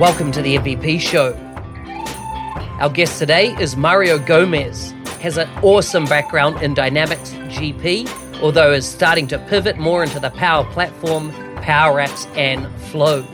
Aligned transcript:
Welcome 0.00 0.32
to 0.32 0.40
the 0.40 0.56
MVP 0.56 0.98
Show. 0.98 1.34
Our 2.80 2.88
guest 2.88 3.18
today 3.18 3.54
is 3.60 3.76
Mariano 3.76 4.18
Gomez. 4.18 4.92
Has 5.20 5.36
an 5.36 5.46
awesome 5.62 6.06
background 6.06 6.62
in 6.62 6.72
Dynamics 6.72 7.32
GP, 7.32 8.40
although 8.40 8.72
is 8.72 8.86
starting 8.88 9.26
to 9.26 9.38
pivot 9.38 9.76
more 9.76 10.02
into 10.02 10.18
the 10.18 10.30
Power 10.30 10.64
Platform, 10.72 11.30
Power 11.56 12.00
Apps, 12.00 12.26
and 12.34 12.66
Flow. 12.84 13.24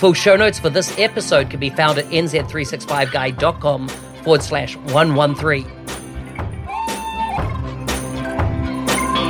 Full 0.00 0.14
show 0.14 0.34
notes 0.34 0.58
for 0.58 0.68
this 0.68 0.98
episode 0.98 1.48
can 1.48 1.60
be 1.60 1.70
found 1.70 1.98
at 1.98 2.06
nz365guy.com 2.06 3.86
forward 3.86 4.42
slash 4.42 4.74
113. 4.76 5.64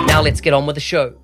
Now 0.07 0.23
let's 0.23 0.41
get 0.41 0.55
on 0.55 0.65
with 0.65 0.77
the 0.77 0.81
show. 0.81 1.19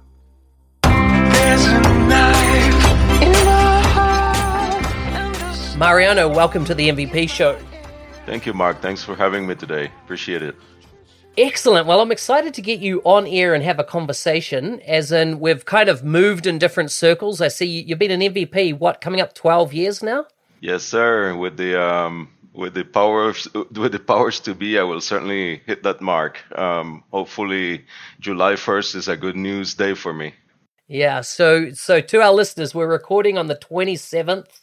Mariano, 5.79 6.29
welcome 6.29 6.65
to 6.65 6.75
the 6.75 6.89
MVP 6.89 7.31
show. 7.31 7.57
Thank 8.27 8.47
you, 8.47 8.53
Mark. 8.53 8.83
Thanks 8.83 9.05
for 9.05 9.15
having 9.15 9.47
me 9.47 9.55
today. 9.55 9.93
Appreciate 10.03 10.43
it. 10.43 10.57
Excellent. 11.37 11.87
Well, 11.87 12.01
I'm 12.01 12.11
excited 12.11 12.53
to 12.55 12.62
get 12.62 12.81
you 12.81 13.01
on 13.05 13.29
air 13.29 13.55
and 13.55 13.62
have 13.62 13.79
a 13.79 13.85
conversation, 13.85 14.81
as 14.81 15.12
in 15.12 15.39
we've 15.39 15.65
kind 15.65 15.89
of 15.89 16.03
moved 16.03 16.48
in 16.48 16.59
different 16.59 16.91
circles. 16.91 17.41
I 17.41 17.47
see 17.47 17.83
you've 17.83 18.01
been 18.01 18.11
an 18.11 18.20
MVP, 18.20 18.77
what, 18.77 19.01
coming 19.01 19.20
up 19.20 19.35
12 19.35 19.73
years 19.73 20.03
now? 20.03 20.27
Yes, 20.61 20.83
sir. 20.83 21.37
With 21.37 21.57
the 21.57 21.81
um, 21.81 22.29
with 22.53 22.75
the 22.75 22.83
powers 22.83 23.47
with 23.55 23.92
the 23.92 24.01
powers 24.01 24.41
to 24.41 24.57
be, 24.57 24.81
I 24.81 24.83
will 24.83 25.01
certainly 25.01 25.63
hit 25.65 25.85
that 25.85 26.01
mark. 26.01 26.41
Um, 26.59 27.05
hopefully, 27.13 27.85
July 28.19 28.55
1st 28.55 28.97
is 28.97 29.07
a 29.07 29.17
good 29.17 29.37
news 29.37 29.75
day 29.75 29.95
for 29.95 30.13
me. 30.13 30.35
Yeah. 30.89 31.20
So, 31.20 31.70
so 31.70 32.01
to 32.01 32.20
our 32.20 32.33
listeners, 32.33 32.75
we're 32.75 32.89
recording 32.89 33.39
on 33.39 33.47
the 33.47 33.55
27th 33.55 34.63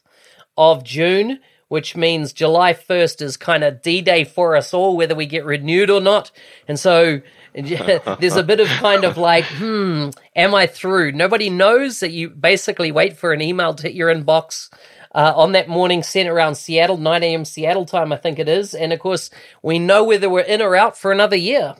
of 0.57 0.83
June, 0.83 1.39
which 1.67 1.95
means 1.95 2.33
July 2.33 2.73
1st 2.73 3.21
is 3.21 3.37
kind 3.37 3.63
of 3.63 3.81
D 3.81 4.01
Day 4.01 4.23
for 4.23 4.55
us 4.55 4.73
all, 4.73 4.95
whether 4.95 5.15
we 5.15 5.25
get 5.25 5.45
renewed 5.45 5.89
or 5.89 6.01
not. 6.01 6.31
And 6.67 6.79
so 6.79 7.21
there's 7.53 8.35
a 8.35 8.43
bit 8.43 8.59
of 8.59 8.67
kind 8.67 9.03
of 9.03 9.17
like, 9.17 9.45
hmm, 9.45 10.09
am 10.35 10.53
I 10.53 10.67
through? 10.67 11.13
Nobody 11.13 11.49
knows 11.49 11.99
that 12.01 12.11
you 12.11 12.29
basically 12.29 12.91
wait 12.91 13.17
for 13.17 13.33
an 13.33 13.41
email 13.41 13.73
to 13.73 13.83
hit 13.83 13.95
your 13.95 14.13
inbox. 14.13 14.69
Uh, 15.13 15.31
on 15.33 15.53
that 15.53 15.69
morning 15.69 16.03
sent 16.03 16.27
around 16.27 16.55
Seattle, 16.55 16.97
9 16.97 17.23
a.m. 17.23 17.45
Seattle 17.45 17.85
time, 17.85 18.11
I 18.11 18.17
think 18.17 18.37
it 18.37 18.49
is. 18.49 18.73
And 18.73 18.91
of 18.91 18.99
course, 18.99 19.29
we 19.63 19.79
know 19.79 20.03
whether 20.03 20.29
we're 20.29 20.41
in 20.41 20.61
or 20.61 20.75
out 20.75 20.97
for 20.97 21.13
another 21.13 21.37
year. 21.37 21.75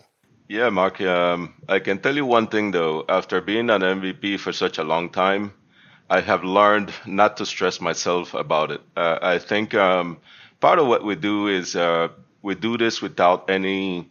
Yeah, 0.47 0.69
Mark, 0.69 1.01
um, 1.01 1.53
I 1.67 1.79
can 1.79 1.99
tell 1.99 2.15
you 2.15 2.25
one 2.25 2.47
thing 2.47 2.71
though. 2.71 3.03
After 3.09 3.41
being 3.41 3.69
an 3.69 3.81
MVP 3.81 4.39
for 4.39 4.53
such 4.53 4.77
a 4.77 4.83
long 4.83 5.09
time, 5.09 5.53
I 6.09 6.21
have 6.21 6.43
learned 6.43 6.93
not 7.05 7.37
to 7.37 7.45
stress 7.45 7.81
myself 7.81 8.33
about 8.33 8.71
it. 8.71 8.81
Uh, 8.95 9.19
I 9.21 9.39
think 9.39 9.73
um, 9.73 10.17
part 10.59 10.79
of 10.79 10.87
what 10.87 11.03
we 11.03 11.15
do 11.15 11.47
is 11.47 11.75
uh, 11.75 12.09
we 12.41 12.55
do 12.55 12.77
this 12.77 13.01
without 13.01 13.49
any 13.49 14.09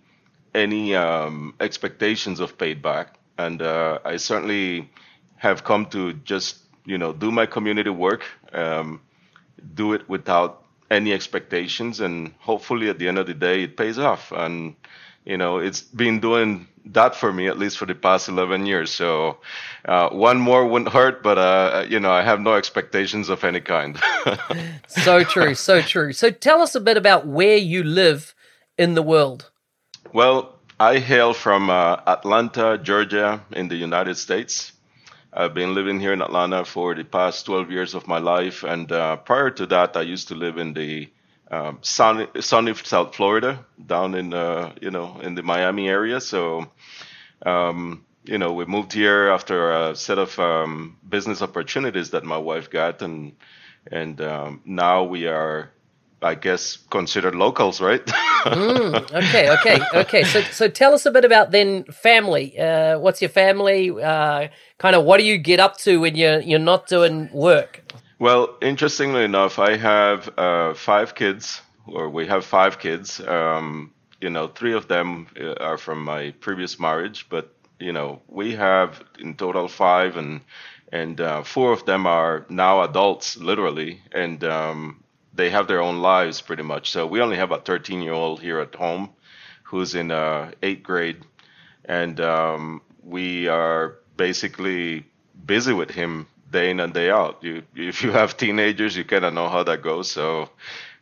any 0.54 0.94
um, 0.94 1.54
expectations 1.60 2.38
of 2.40 2.56
paid 2.58 2.80
back, 2.82 3.18
and 3.38 3.60
uh, 3.62 3.98
I 4.04 4.16
certainly 4.16 4.90
have 5.36 5.64
come 5.64 5.86
to 5.86 6.14
just 6.14 6.58
you 6.84 6.98
know 6.98 7.12
do 7.12 7.30
my 7.30 7.46
community 7.46 7.90
work, 7.90 8.24
um, 8.52 9.00
do 9.74 9.92
it 9.92 10.08
without 10.08 10.64
any 10.90 11.12
expectations, 11.12 12.00
and 12.00 12.34
hopefully 12.38 12.88
at 12.88 12.98
the 12.98 13.08
end 13.08 13.18
of 13.18 13.26
the 13.26 13.34
day 13.34 13.62
it 13.64 13.76
pays 13.76 13.98
off. 13.98 14.32
And 14.32 14.74
you 15.24 15.36
know 15.36 15.58
it's 15.58 15.80
been 15.80 16.20
doing 16.20 16.66
that 16.86 17.14
for 17.14 17.32
me 17.32 17.48
at 17.48 17.58
least 17.58 17.78
for 17.78 17.86
the 17.86 17.94
past 17.94 18.28
11 18.28 18.66
years. 18.66 18.90
So 18.90 19.38
uh, 19.86 20.10
one 20.10 20.38
more 20.38 20.66
wouldn't 20.66 20.92
hurt 20.92 21.22
but 21.22 21.38
uh, 21.38 21.86
you 21.88 21.98
know 21.98 22.12
i 22.12 22.22
have 22.22 22.40
no 22.40 22.54
expectations 22.54 23.28
of 23.28 23.44
any 23.44 23.60
kind. 23.60 24.00
So 24.88 25.24
true 25.24 25.54
so 25.54 25.80
true. 25.80 26.12
So 26.12 26.30
tell 26.30 26.62
us 26.62 26.74
a 26.74 26.80
bit 26.80 26.96
about 26.96 27.26
where 27.26 27.56
you 27.56 27.82
live 27.82 28.34
in 28.78 28.94
the 28.94 29.02
world. 29.02 29.50
Well 30.12 30.58
i 30.78 30.98
hail 30.98 31.32
from 31.32 31.70
uh, 31.70 31.96
atlanta 32.06 32.78
georgia 32.78 33.42
in 33.52 33.68
the 33.68 33.76
united 33.76 34.16
states. 34.16 34.72
I've 35.36 35.54
been 35.54 35.74
living 35.74 35.98
here 35.98 36.12
in 36.12 36.22
atlanta 36.22 36.64
for 36.64 36.94
the 36.94 37.04
past 37.04 37.46
12 37.46 37.70
years 37.70 37.94
of 37.94 38.06
my 38.06 38.18
life 38.18 38.62
and 38.62 38.90
uh, 38.92 39.16
prior 39.16 39.50
to 39.50 39.66
that 39.66 39.96
i 39.96 40.02
used 40.02 40.28
to 40.28 40.34
live 40.34 40.58
in 40.58 40.74
the 40.74 41.08
um, 41.54 41.78
sunny, 41.82 42.26
sunny 42.40 42.74
South 42.74 43.14
Florida, 43.14 43.64
down 43.84 44.14
in 44.14 44.34
uh, 44.34 44.72
you 44.80 44.90
know 44.90 45.20
in 45.20 45.34
the 45.34 45.42
Miami 45.42 45.88
area. 45.88 46.20
So, 46.20 46.66
um, 47.44 48.04
you 48.24 48.38
know, 48.38 48.52
we 48.52 48.64
moved 48.64 48.92
here 48.92 49.28
after 49.28 49.70
a 49.70 49.96
set 49.96 50.18
of 50.18 50.38
um, 50.38 50.96
business 51.08 51.42
opportunities 51.42 52.10
that 52.10 52.24
my 52.24 52.38
wife 52.38 52.70
got, 52.70 53.02
and 53.02 53.32
and 53.90 54.20
um, 54.20 54.62
now 54.64 55.04
we 55.04 55.26
are, 55.26 55.70
I 56.22 56.34
guess, 56.34 56.78
considered 56.90 57.34
locals, 57.34 57.80
right? 57.80 58.04
mm, 58.04 58.94
okay, 59.12 59.50
okay, 59.50 59.80
okay. 59.94 60.24
So, 60.24 60.40
so 60.42 60.68
tell 60.68 60.94
us 60.94 61.06
a 61.06 61.10
bit 61.10 61.24
about 61.24 61.50
then 61.50 61.84
family. 61.84 62.58
Uh, 62.58 62.98
what's 62.98 63.20
your 63.20 63.30
family? 63.30 63.90
Uh, 63.90 64.48
kind 64.78 64.96
of, 64.96 65.04
what 65.04 65.18
do 65.18 65.24
you 65.24 65.38
get 65.38 65.60
up 65.60 65.76
to 65.78 66.00
when 66.00 66.16
you're 66.16 66.40
you're 66.40 66.58
not 66.58 66.88
doing 66.88 67.30
work? 67.32 67.84
Well, 68.18 68.56
interestingly 68.60 69.24
enough, 69.24 69.58
I 69.58 69.76
have 69.76 70.30
uh, 70.38 70.74
five 70.74 71.14
kids, 71.14 71.60
or 71.86 72.08
we 72.08 72.26
have 72.26 72.44
five 72.44 72.78
kids. 72.78 73.20
Um, 73.20 73.92
you 74.20 74.30
know, 74.30 74.48
three 74.48 74.72
of 74.72 74.88
them 74.88 75.26
uh, 75.40 75.54
are 75.54 75.78
from 75.78 76.04
my 76.04 76.30
previous 76.40 76.78
marriage, 76.78 77.26
but 77.28 77.54
you 77.80 77.92
know, 77.92 78.22
we 78.28 78.54
have 78.54 79.02
in 79.18 79.34
total 79.34 79.68
five, 79.68 80.16
and 80.16 80.40
and 80.92 81.20
uh, 81.20 81.42
four 81.42 81.72
of 81.72 81.84
them 81.86 82.06
are 82.06 82.46
now 82.48 82.82
adults, 82.82 83.36
literally, 83.36 84.00
and 84.12 84.42
um, 84.44 85.02
they 85.34 85.50
have 85.50 85.66
their 85.66 85.82
own 85.82 86.00
lives 86.00 86.40
pretty 86.40 86.62
much. 86.62 86.90
So 86.90 87.06
we 87.06 87.20
only 87.20 87.36
have 87.36 87.50
a 87.50 87.58
13 87.60 88.00
year 88.02 88.12
old 88.12 88.40
here 88.40 88.60
at 88.60 88.74
home, 88.76 89.10
who's 89.64 89.94
in 89.94 90.10
uh, 90.12 90.52
eighth 90.62 90.84
grade, 90.84 91.24
and 91.84 92.20
um, 92.20 92.82
we 93.02 93.48
are 93.48 93.96
basically 94.16 95.04
busy 95.46 95.72
with 95.72 95.90
him 95.90 96.26
day 96.54 96.70
in 96.70 96.80
and 96.80 96.94
day 96.94 97.10
out. 97.10 97.34
You, 97.42 97.62
if 97.74 98.02
you 98.02 98.12
have 98.12 98.36
teenagers, 98.36 98.96
you 98.96 99.04
kind 99.04 99.24
of 99.24 99.34
know 99.34 99.48
how 99.48 99.62
that 99.64 99.82
goes. 99.82 100.10
So 100.10 100.48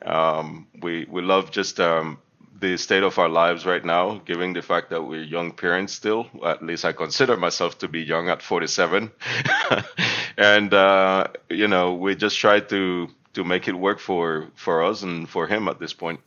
um, 0.05 0.67
we 0.81 1.07
we 1.15 1.23
love 1.23 1.51
just 1.51 1.79
um, 1.79 2.19
the 2.63 2.77
state 2.77 3.03
of 3.03 3.19
our 3.19 3.29
lives 3.29 3.67
right 3.67 3.85
now, 3.85 4.05
given 4.25 4.53
the 4.55 4.63
fact 4.63 4.91
that 4.91 5.03
we're 5.03 5.23
young 5.37 5.53
parents 5.53 5.93
still. 5.93 6.27
At 6.45 6.63
least 6.63 6.85
I 6.85 6.93
consider 6.93 7.37
myself 7.37 7.79
to 7.79 7.89
be 7.89 8.01
young 8.01 8.29
at 8.29 8.41
47, 8.43 9.11
and 10.39 10.75
uh, 10.75 11.29
you 11.51 11.69
know 11.69 11.95
we 11.95 12.15
just 12.17 12.39
try 12.39 12.61
to 12.61 13.09
to 13.35 13.45
make 13.45 13.69
it 13.69 13.75
work 13.75 13.99
for 13.99 14.49
for 14.55 14.83
us 14.83 15.03
and 15.03 15.29
for 15.29 15.47
him 15.47 15.69
at 15.69 15.79
this 15.79 15.93
point. 15.93 16.21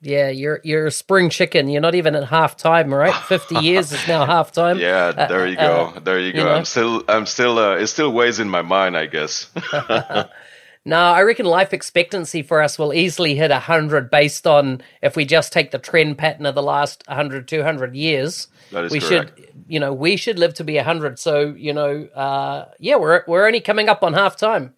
Yeah, 0.00 0.28
you're 0.28 0.60
you're 0.62 0.86
a 0.86 0.90
spring 0.92 1.28
chicken. 1.28 1.68
You're 1.68 1.80
not 1.80 1.96
even 1.96 2.14
at 2.14 2.24
half 2.24 2.56
time, 2.56 2.94
right? 2.94 3.14
Fifty 3.24 3.56
years 3.62 3.92
is 3.92 4.06
now 4.06 4.24
half 4.26 4.52
time. 4.52 4.78
Yeah, 4.78 5.12
there 5.12 5.46
you 5.46 5.56
go. 5.56 5.92
Uh, 5.96 6.00
there 6.00 6.20
you 6.20 6.32
go. 6.32 6.38
You 6.38 6.44
know? 6.44 6.54
I'm 6.54 6.64
still 6.64 7.02
I'm 7.08 7.26
still 7.26 7.58
uh, 7.58 7.76
it 7.76 7.88
still 7.88 8.12
weighs 8.12 8.38
in 8.38 8.48
my 8.48 8.62
mind, 8.62 8.96
I 8.96 9.06
guess. 9.06 9.50
no, 10.84 10.98
I 10.98 11.22
reckon 11.22 11.46
life 11.46 11.72
expectancy 11.72 12.42
for 12.42 12.62
us 12.62 12.78
will 12.78 12.94
easily 12.94 13.34
hit 13.34 13.50
100 13.50 14.08
based 14.08 14.46
on 14.46 14.82
if 15.02 15.16
we 15.16 15.24
just 15.24 15.52
take 15.52 15.72
the 15.72 15.78
trend 15.78 16.16
pattern 16.16 16.46
of 16.46 16.54
the 16.54 16.62
last 16.62 17.02
100 17.08 17.48
200 17.48 17.96
years. 17.96 18.46
That 18.70 18.84
is 18.84 18.92
we 18.92 19.00
correct. 19.00 19.36
should 19.36 19.48
you 19.68 19.78
know, 19.78 19.92
we 19.92 20.16
should 20.16 20.38
live 20.38 20.54
to 20.54 20.64
be 20.64 20.76
100. 20.76 21.18
So, 21.18 21.54
you 21.56 21.72
know, 21.72 22.04
uh, 22.14 22.66
yeah, 22.78 22.96
we're 22.96 23.22
we're 23.26 23.46
only 23.46 23.60
coming 23.60 23.88
up 23.88 24.02
on 24.02 24.14
half 24.14 24.36
time. 24.36 24.74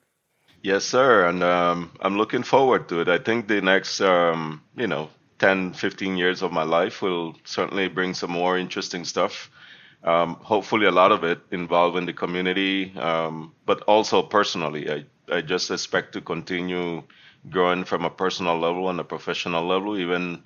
Yes, 0.63 0.85
sir. 0.85 1.27
And 1.27 1.43
um, 1.43 1.93
I'm 2.01 2.17
looking 2.17 2.43
forward 2.43 2.89
to 2.89 3.01
it. 3.01 3.09
I 3.09 3.19
think 3.19 3.49
the 3.49 3.61
next, 3.61 4.01
um, 4.01 4.63
you 4.77 4.87
know, 4.87 5.11
10, 5.39 5.73
15 5.73 6.17
years 6.17 6.43
of 6.43 6.53
my 6.53 6.63
life 6.65 7.01
will 7.03 7.37
certainly 7.45 7.89
bring 7.89 8.15
some 8.15 8.31
more 8.31 8.59
interesting 8.59 9.05
stuff. 9.05 9.51
Um, 10.05 10.35
hopefully, 10.37 10.87
a 10.87 10.91
lot 10.91 11.13
of 11.13 11.25
it 11.25 11.41
involving 11.51 12.07
the 12.07 12.13
community, 12.15 12.93
um, 12.99 13.55
but 13.67 13.83
also 13.83 14.23
personally. 14.23 14.91
I, 14.91 15.05
I 15.31 15.41
just 15.43 15.71
expect 15.71 16.13
to 16.15 16.21
continue 16.23 17.03
growing 17.51 17.85
from 17.85 18.05
a 18.05 18.11
personal 18.11 18.59
level 18.59 18.89
and 18.91 18.99
a 19.01 19.05
professional 19.05 19.67
level, 19.67 19.99
even 19.99 20.43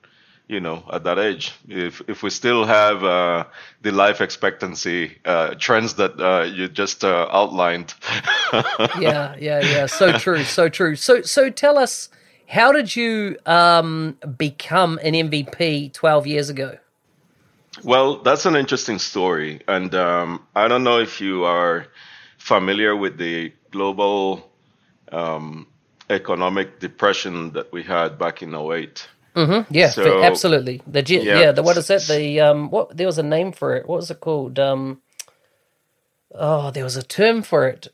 you 0.49 0.61
know, 0.61 0.85
at 0.93 1.05
that 1.05 1.19
age. 1.19 1.52
If 1.69 2.02
if 2.08 2.23
we 2.23 2.31
still 2.31 2.64
have 2.64 3.02
uh, 3.02 3.44
the 3.82 3.93
life 3.93 4.20
expectancy 4.20 5.19
uh, 5.25 5.55
trends 5.58 5.94
that 5.94 6.20
uh, 6.20 6.44
you 6.44 6.69
just 6.69 7.05
uh, 7.05 7.29
outlined. 7.31 7.94
yeah, 9.00 9.35
yeah, 9.38 9.61
yeah. 9.61 9.87
So 9.87 10.12
true, 10.12 10.44
so 10.44 10.69
true. 10.69 10.96
So 10.96 11.23
so 11.23 11.50
tell 11.50 11.79
us, 11.79 12.11
how 12.46 12.73
did 12.73 12.94
you 12.94 13.38
um, 13.46 14.19
become 14.37 14.99
an 15.02 15.14
MVP 15.14 15.93
twelve 15.93 16.26
years 16.26 16.50
ago? 16.50 16.79
Well, 17.82 18.23
that's 18.23 18.46
an 18.46 18.55
interesting 18.55 18.99
story, 18.99 19.62
and 19.67 19.94
um, 19.94 20.46
I 20.55 20.69
don't 20.69 20.85
know 20.85 21.00
if 21.00 21.20
you 21.20 21.44
are 21.44 21.87
familiar 22.38 22.94
with 22.94 23.17
the 23.17 23.52
global 23.70 24.49
um, 25.11 25.67
economic 26.11 26.79
depression 26.79 27.52
that 27.52 27.73
we 27.73 27.82
had 27.82 28.19
back 28.19 28.43
in 28.43 28.55
8 28.55 29.08
Mm-hmm. 29.34 29.75
Yeah, 29.75 29.90
so, 29.90 30.22
absolutely. 30.22 30.81
The 30.86 31.02
yeah, 31.06 31.40
yeah, 31.40 31.52
the 31.52 31.62
what 31.62 31.76
is 31.76 31.88
that? 31.88 32.02
The 32.02 32.40
um, 32.40 32.70
what? 32.70 32.96
There 32.96 33.06
was 33.06 33.19
a 33.19 33.22
name 33.22 33.50
for 33.52 33.75
it. 33.75 33.88
What 33.88 33.96
was 33.96 34.10
it 34.10 34.20
called? 34.20 34.58
Um, 34.58 35.02
oh, 36.32 36.70
there 36.70 36.84
was 36.84 36.96
a 36.96 37.02
term 37.02 37.42
for 37.42 37.66
it. 37.66 37.88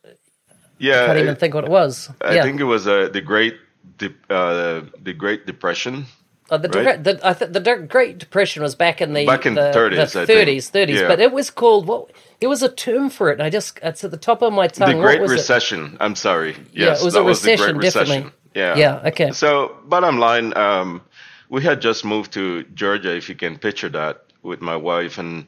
Yeah, 0.79 1.05
I 1.05 1.07
can't 1.07 1.19
even 1.19 1.37
think 1.37 1.55
what 1.55 1.65
it 1.65 1.71
was. 1.71 2.11
I 2.21 2.35
yeah. 2.35 2.43
think 2.43 2.61
it 2.61 2.65
was 2.65 2.87
uh, 2.87 3.09
the 3.13 3.21
Great, 3.21 3.57
De- 3.99 4.15
uh, 4.29 4.83
the 5.03 5.15
Great 5.15 5.47
Depression. 5.47 6.07
Uh, 6.51 6.59
the, 6.59 6.69
right? 6.69 7.03
the, 7.05 7.21
I 7.23 7.33
th- 7.33 7.53
the 7.53 7.87
Great 7.89 8.19
Depression 8.19 8.63
was 8.63 8.75
back 8.75 9.01
in 9.01 9.13
the 9.13 9.25
back 9.25 9.47
in 9.47 9.55
the 9.55 9.71
30s, 9.73 10.27
30s, 10.27 10.71
30s. 10.73 11.07
But 11.07 11.21
it 11.21 11.33
was 11.33 11.51
called 11.51 11.87
what? 11.87 12.11
It 12.41 12.49
was 12.49 12.63
a 12.63 12.69
term 12.69 13.09
for 13.09 13.31
it, 13.31 13.35
and 13.35 13.43
I 13.43 13.51
just 13.51 13.79
it's 13.83 14.05
at 14.05 14.11
the 14.11 14.17
top 14.17 14.43
of 14.43 14.53
my 14.53 14.67
tongue. 14.67 14.91
The 14.91 15.01
Great 15.01 15.21
Recession. 15.21 15.95
It? 15.95 15.97
I'm 16.01 16.17
sorry. 16.17 16.57
Yes, 16.73 16.99
yeah, 16.99 17.01
it 17.01 17.05
was 17.05 17.15
a 17.15 17.23
recession, 17.23 17.77
was 17.77 17.95
definitely. 17.95 18.33
Yeah. 18.55 18.77
Yeah. 18.77 19.03
Okay. 19.07 19.31
So, 19.31 19.77
bottom 19.85 20.19
line, 20.19 20.57
um, 20.57 21.03
we 21.51 21.63
had 21.63 21.83
just 21.83 22.05
moved 22.05 22.33
to 22.33 22.63
Georgia, 22.75 23.15
if 23.15 23.29
you 23.29 23.35
can 23.35 23.59
picture 23.59 23.91
that, 23.91 24.25
with 24.43 24.63
my 24.63 24.77
wife, 24.77 25.19
and 25.19 25.47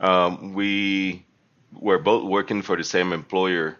um, 0.00 0.54
we 0.54 1.24
were 1.78 1.98
both 1.98 2.24
working 2.24 2.62
for 2.62 2.76
the 2.76 2.82
same 2.82 3.12
employer. 3.12 3.76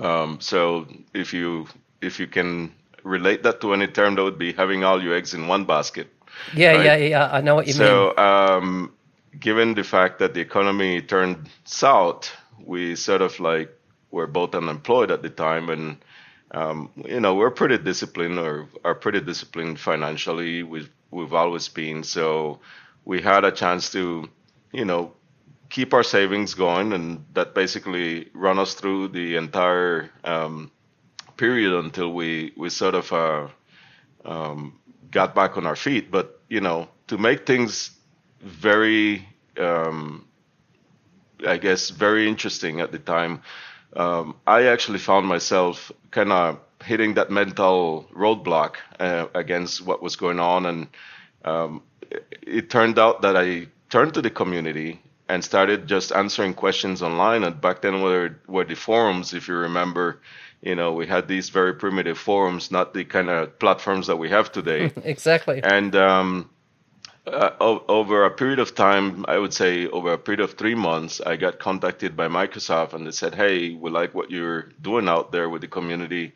Um, 0.00 0.40
so, 0.40 0.88
if 1.14 1.32
you 1.32 1.68
if 2.00 2.18
you 2.18 2.26
can 2.26 2.72
relate 3.04 3.42
that 3.42 3.60
to 3.60 3.72
any 3.74 3.86
term, 3.86 4.16
that 4.16 4.24
would 4.24 4.38
be 4.38 4.52
having 4.52 4.82
all 4.82 5.02
your 5.02 5.14
eggs 5.14 5.34
in 5.34 5.46
one 5.46 5.64
basket. 5.64 6.08
Yeah, 6.54 6.72
right? 6.72 6.84
yeah, 6.84 6.96
yeah. 6.96 7.30
I 7.32 7.40
know 7.42 7.54
what 7.54 7.66
you 7.66 7.74
so, 7.74 7.82
mean. 7.82 8.14
So, 8.16 8.22
um, 8.22 8.94
given 9.38 9.74
the 9.74 9.84
fact 9.84 10.18
that 10.20 10.34
the 10.34 10.40
economy 10.40 11.02
turned 11.02 11.48
south, 11.64 12.32
we 12.64 12.96
sort 12.96 13.22
of 13.22 13.38
like 13.40 13.70
were 14.10 14.26
both 14.26 14.54
unemployed 14.54 15.10
at 15.10 15.22
the 15.22 15.30
time, 15.30 15.68
and 15.68 15.98
um, 16.52 16.90
you 17.04 17.20
know 17.20 17.34
we're 17.34 17.50
pretty 17.50 17.78
disciplined 17.78 18.38
or 18.38 18.68
are 18.84 18.94
pretty 18.94 19.20
disciplined 19.20 19.78
financially. 19.78 20.62
We've 20.62 20.90
we've 21.10 21.34
always 21.34 21.68
been. 21.68 22.02
So 22.02 22.60
we 23.04 23.20
had 23.22 23.44
a 23.44 23.52
chance 23.52 23.90
to, 23.92 24.28
you 24.72 24.84
know, 24.84 25.12
keep 25.70 25.94
our 25.94 26.02
savings 26.02 26.54
going, 26.54 26.92
and 26.92 27.24
that 27.34 27.54
basically 27.54 28.28
run 28.34 28.58
us 28.58 28.74
through 28.74 29.08
the 29.08 29.36
entire 29.36 30.10
um, 30.24 30.70
period 31.36 31.72
until 31.72 32.12
we 32.12 32.52
we 32.56 32.70
sort 32.70 32.94
of 32.94 33.12
uh, 33.12 33.48
um, 34.24 34.78
got 35.10 35.34
back 35.34 35.56
on 35.56 35.66
our 35.66 35.76
feet. 35.76 36.10
But 36.10 36.40
you 36.48 36.60
know, 36.60 36.88
to 37.08 37.18
make 37.18 37.46
things 37.46 37.90
very, 38.40 39.26
um, 39.58 40.26
I 41.46 41.56
guess, 41.56 41.90
very 41.90 42.28
interesting 42.28 42.80
at 42.80 42.92
the 42.92 42.98
time, 42.98 43.42
um, 43.94 44.36
I 44.46 44.64
actually 44.66 44.98
found 44.98 45.26
myself 45.26 45.92
kind 46.10 46.32
of 46.32 46.58
hitting 46.82 47.14
that 47.14 47.30
mental 47.30 48.08
roadblock 48.14 48.76
uh, 49.00 49.26
against 49.34 49.84
what 49.84 50.02
was 50.02 50.16
going 50.16 50.40
on, 50.40 50.66
and 50.66 50.86
um, 51.44 51.82
it, 52.10 52.26
it 52.42 52.70
turned 52.70 52.98
out 52.98 53.22
that 53.22 53.36
I 53.36 53.68
turned 53.90 54.14
to 54.14 54.22
the 54.22 54.30
community 54.30 55.00
and 55.28 55.44
started 55.44 55.86
just 55.86 56.12
answering 56.12 56.54
questions 56.54 57.02
online. 57.02 57.44
And 57.44 57.60
back 57.60 57.82
then 57.82 58.02
were 58.02 58.38
were 58.46 58.64
the 58.64 58.74
forums, 58.74 59.34
if 59.34 59.48
you 59.48 59.54
remember, 59.54 60.20
you 60.62 60.74
know, 60.74 60.92
we 60.92 61.06
had 61.06 61.28
these 61.28 61.50
very 61.50 61.74
primitive 61.74 62.18
forums, 62.18 62.70
not 62.70 62.94
the 62.94 63.04
kind 63.04 63.28
of 63.28 63.58
platforms 63.58 64.06
that 64.06 64.16
we 64.16 64.30
have 64.30 64.50
today. 64.50 64.92
exactly. 65.04 65.60
And 65.62 65.94
um, 65.94 66.50
uh, 67.28 67.78
over 67.88 68.24
a 68.24 68.30
period 68.30 68.58
of 68.58 68.74
time, 68.74 69.24
I 69.28 69.38
would 69.38 69.54
say 69.54 69.86
over 69.88 70.12
a 70.12 70.18
period 70.18 70.40
of 70.40 70.54
three 70.54 70.74
months, 70.74 71.20
I 71.20 71.36
got 71.36 71.58
contacted 71.58 72.16
by 72.16 72.28
Microsoft 72.28 72.92
and 72.94 73.06
they 73.06 73.10
said, 73.12 73.34
"Hey, 73.34 73.74
we 73.74 73.90
like 73.90 74.14
what 74.14 74.30
you're 74.30 74.70
doing 74.82 75.08
out 75.08 75.32
there 75.32 75.48
with 75.48 75.62
the 75.62 75.68
community. 75.68 76.32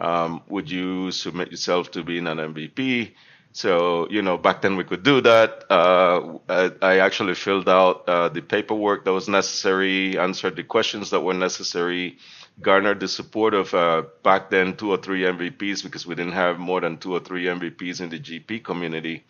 Um, 0.00 0.42
would 0.48 0.70
you 0.70 1.10
submit 1.10 1.50
yourself 1.50 1.90
to 1.92 2.02
being 2.02 2.26
an 2.26 2.38
MVP?" 2.38 3.14
So, 3.56 4.06
you 4.10 4.20
know, 4.20 4.36
back 4.36 4.60
then 4.60 4.76
we 4.76 4.84
could 4.84 5.02
do 5.02 5.22
that. 5.22 5.64
Uh, 5.70 6.36
I, 6.82 6.98
actually 6.98 7.34
filled 7.34 7.70
out 7.70 8.06
uh, 8.06 8.28
the 8.28 8.42
paperwork 8.42 9.06
that 9.06 9.14
was 9.14 9.30
necessary, 9.30 10.18
answered 10.18 10.56
the 10.56 10.62
questions 10.62 11.08
that 11.08 11.20
were 11.20 11.32
necessary, 11.32 12.18
garnered 12.60 13.00
the 13.00 13.08
support 13.08 13.54
of 13.54 13.72
uh, 13.72 14.02
back 14.22 14.50
then 14.50 14.76
two 14.76 14.90
or 14.90 14.98
three 14.98 15.22
MVPs 15.22 15.82
because 15.82 16.06
we 16.06 16.14
didn't 16.14 16.32
have 16.32 16.58
more 16.58 16.82
than 16.82 16.98
two 16.98 17.14
or 17.14 17.20
three 17.20 17.44
MVPs 17.44 18.02
in 18.02 18.10
the 18.10 18.20
GP 18.20 18.62
community. 18.62 19.24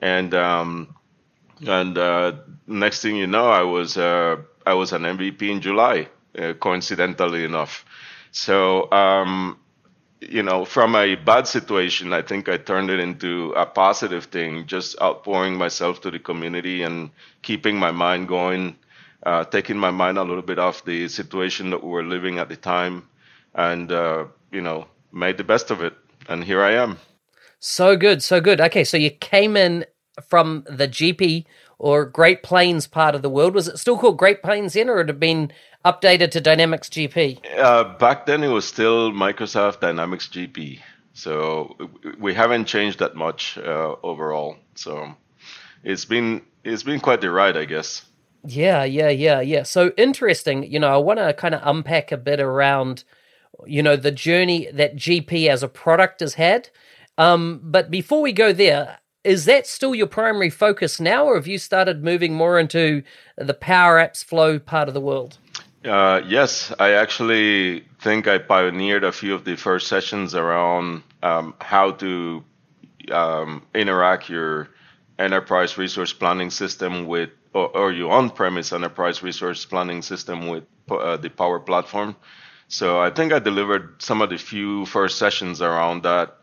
And 0.00 0.34
um, 0.34 0.94
and 1.66 1.96
uh, 1.96 2.32
next 2.66 3.02
thing 3.02 3.16
you 3.16 3.26
know, 3.26 3.48
I 3.50 3.62
was 3.62 3.96
uh, 3.96 4.36
I 4.66 4.74
was 4.74 4.92
an 4.92 5.02
MVP 5.02 5.42
in 5.42 5.60
July, 5.60 6.08
uh, 6.38 6.54
coincidentally 6.54 7.44
enough. 7.44 7.84
So 8.32 8.90
um, 8.92 9.58
you 10.20 10.42
know, 10.42 10.64
from 10.64 10.94
a 10.96 11.14
bad 11.16 11.46
situation, 11.46 12.12
I 12.12 12.22
think 12.22 12.48
I 12.48 12.56
turned 12.56 12.90
it 12.90 13.00
into 13.00 13.52
a 13.56 13.66
positive 13.66 14.24
thing, 14.26 14.66
just 14.66 15.00
outpouring 15.00 15.56
myself 15.56 16.00
to 16.02 16.10
the 16.10 16.18
community 16.18 16.82
and 16.82 17.10
keeping 17.42 17.76
my 17.76 17.90
mind 17.90 18.28
going, 18.28 18.76
uh, 19.24 19.44
taking 19.44 19.78
my 19.78 19.90
mind 19.90 20.18
a 20.18 20.22
little 20.22 20.42
bit 20.42 20.58
off 20.58 20.84
the 20.84 21.08
situation 21.08 21.70
that 21.70 21.82
we 21.82 21.90
were 21.90 22.04
living 22.04 22.38
at 22.38 22.48
the 22.48 22.56
time, 22.56 23.08
and, 23.54 23.92
uh, 23.92 24.24
you 24.50 24.60
know, 24.60 24.86
made 25.12 25.36
the 25.36 25.44
best 25.44 25.70
of 25.70 25.82
it. 25.82 25.94
And 26.28 26.42
here 26.42 26.62
I 26.62 26.72
am. 26.72 26.98
So 27.66 27.96
good, 27.96 28.22
so 28.22 28.42
good. 28.42 28.60
Okay, 28.60 28.84
so 28.84 28.98
you 28.98 29.10
came 29.10 29.56
in 29.56 29.86
from 30.28 30.64
the 30.68 30.86
GP 30.86 31.46
or 31.78 32.04
Great 32.04 32.42
Plains 32.42 32.86
part 32.86 33.14
of 33.14 33.22
the 33.22 33.30
world. 33.30 33.54
Was 33.54 33.68
it 33.68 33.78
still 33.78 33.96
called 33.96 34.18
Great 34.18 34.42
Plains 34.42 34.74
then, 34.74 34.90
or 34.90 34.96
it 34.96 35.06
had 35.06 35.16
it 35.16 35.18
been 35.18 35.50
updated 35.82 36.30
to 36.32 36.42
Dynamics 36.42 36.90
GP? 36.90 37.40
Uh, 37.58 37.96
back 37.96 38.26
then, 38.26 38.44
it 38.44 38.48
was 38.48 38.66
still 38.66 39.12
Microsoft 39.12 39.80
Dynamics 39.80 40.28
GP. 40.28 40.80
So 41.14 41.74
we 42.18 42.34
haven't 42.34 42.66
changed 42.66 42.98
that 42.98 43.16
much 43.16 43.56
uh, 43.56 43.96
overall. 44.02 44.58
So 44.74 45.14
it's 45.82 46.04
been 46.04 46.42
it's 46.64 46.82
been 46.82 47.00
quite 47.00 47.22
the 47.22 47.30
ride, 47.30 47.56
I 47.56 47.64
guess. 47.64 48.02
Yeah, 48.44 48.84
yeah, 48.84 49.08
yeah, 49.08 49.40
yeah. 49.40 49.62
So 49.62 49.92
interesting. 49.96 50.70
You 50.70 50.80
know, 50.80 50.92
I 50.92 50.98
want 50.98 51.18
to 51.18 51.32
kind 51.32 51.54
of 51.54 51.62
unpack 51.64 52.12
a 52.12 52.18
bit 52.18 52.40
around, 52.40 53.04
you 53.64 53.82
know, 53.82 53.96
the 53.96 54.12
journey 54.12 54.68
that 54.70 54.96
GP 54.96 55.48
as 55.48 55.62
a 55.62 55.68
product 55.68 56.20
has 56.20 56.34
had. 56.34 56.68
Um, 57.18 57.60
but 57.62 57.90
before 57.90 58.20
we 58.20 58.32
go 58.32 58.52
there, 58.52 58.98
is 59.22 59.46
that 59.46 59.66
still 59.66 59.94
your 59.94 60.06
primary 60.06 60.50
focus 60.50 61.00
now, 61.00 61.24
or 61.24 61.36
have 61.36 61.46
you 61.46 61.58
started 61.58 62.04
moving 62.04 62.34
more 62.34 62.58
into 62.58 63.02
the 63.38 63.54
Power 63.54 63.98
Apps 63.98 64.22
Flow 64.22 64.58
part 64.58 64.88
of 64.88 64.94
the 64.94 65.00
world? 65.00 65.38
Uh, 65.84 66.22
yes, 66.26 66.72
I 66.78 66.92
actually 66.92 67.84
think 68.00 68.26
I 68.26 68.38
pioneered 68.38 69.04
a 69.04 69.12
few 69.12 69.34
of 69.34 69.44
the 69.44 69.56
first 69.56 69.86
sessions 69.86 70.34
around 70.34 71.02
um, 71.22 71.54
how 71.60 71.92
to 71.92 72.44
um, 73.10 73.62
interact 73.74 74.28
your 74.28 74.68
enterprise 75.18 75.78
resource 75.78 76.12
planning 76.12 76.50
system 76.50 77.06
with, 77.06 77.30
or, 77.52 77.68
or 77.76 77.92
your 77.92 78.12
on-premise 78.12 78.72
enterprise 78.72 79.22
resource 79.22 79.64
planning 79.64 80.02
system 80.02 80.48
with 80.48 80.64
uh, 80.90 81.16
the 81.16 81.30
Power 81.30 81.60
Platform. 81.60 82.16
So 82.68 83.00
I 83.00 83.10
think 83.10 83.32
I 83.32 83.38
delivered 83.38 84.02
some 84.02 84.22
of 84.22 84.30
the 84.30 84.38
few 84.38 84.86
first 84.86 85.18
sessions 85.18 85.62
around 85.62 86.02
that. 86.02 86.38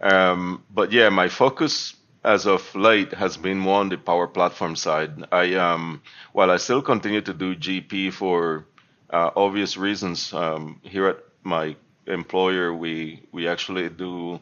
Um, 0.00 0.64
but 0.70 0.92
yeah, 0.92 1.08
my 1.08 1.28
focus 1.28 1.94
as 2.24 2.46
of 2.46 2.74
late 2.74 3.12
has 3.14 3.36
been 3.36 3.58
more 3.58 3.80
on 3.80 3.88
the 3.88 3.96
power 3.96 4.26
platform 4.26 4.76
side. 4.76 5.24
I 5.32 5.54
um, 5.54 6.02
while 6.32 6.50
I 6.50 6.56
still 6.56 6.82
continue 6.82 7.20
to 7.22 7.32
do 7.32 7.54
GP 7.54 8.12
for 8.12 8.66
uh, 9.10 9.30
obvious 9.36 9.76
reasons, 9.76 10.32
um, 10.32 10.80
here 10.82 11.06
at 11.06 11.18
my 11.44 11.76
employer 12.06 12.74
we 12.74 13.22
we 13.32 13.48
actually 13.48 13.88
do 13.88 14.40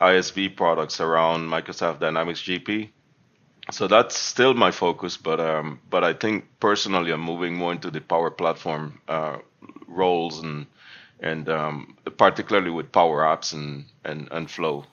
ISV 0.00 0.56
products 0.56 1.00
around 1.00 1.48
Microsoft 1.48 2.00
Dynamics 2.00 2.40
GP. 2.40 2.90
So 3.70 3.88
that's 3.88 4.16
still 4.16 4.54
my 4.54 4.70
focus, 4.70 5.16
but 5.16 5.40
um, 5.40 5.80
but 5.90 6.04
I 6.04 6.12
think 6.12 6.44
personally 6.60 7.10
I'm 7.12 7.20
moving 7.22 7.54
more 7.56 7.72
into 7.72 7.90
the 7.90 8.00
power 8.00 8.30
platform 8.30 9.00
uh, 9.08 9.38
roles 9.88 10.40
and 10.40 10.66
and 11.20 11.48
um, 11.48 11.96
particularly 12.16 12.70
with 12.70 12.92
Power 12.92 13.22
Apps 13.22 13.52
and 13.54 13.86
and 14.04 14.28
and 14.30 14.50
Flow. 14.50 14.84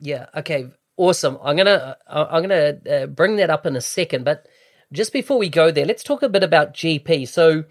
Yeah. 0.00 0.26
Okay 0.34 0.70
awesome. 1.00 1.38
I'm 1.42 1.56
gonna 1.56 1.96
uh, 2.06 2.26
I'm 2.30 2.42
gonna 2.42 2.76
uh, 2.88 3.06
bring 3.06 3.36
that 3.36 3.50
up 3.50 3.64
in 3.64 3.74
a 3.74 3.80
second, 3.80 4.24
but 4.24 4.46
just 4.92 5.12
before 5.12 5.38
we 5.38 5.48
go 5.48 5.70
there, 5.70 5.86
let's 5.86 6.02
talk 6.02 6.22
a 6.22 6.28
bit 6.28 6.44
about 6.44 6.74
GP. 6.74 7.26
So, 7.26 7.64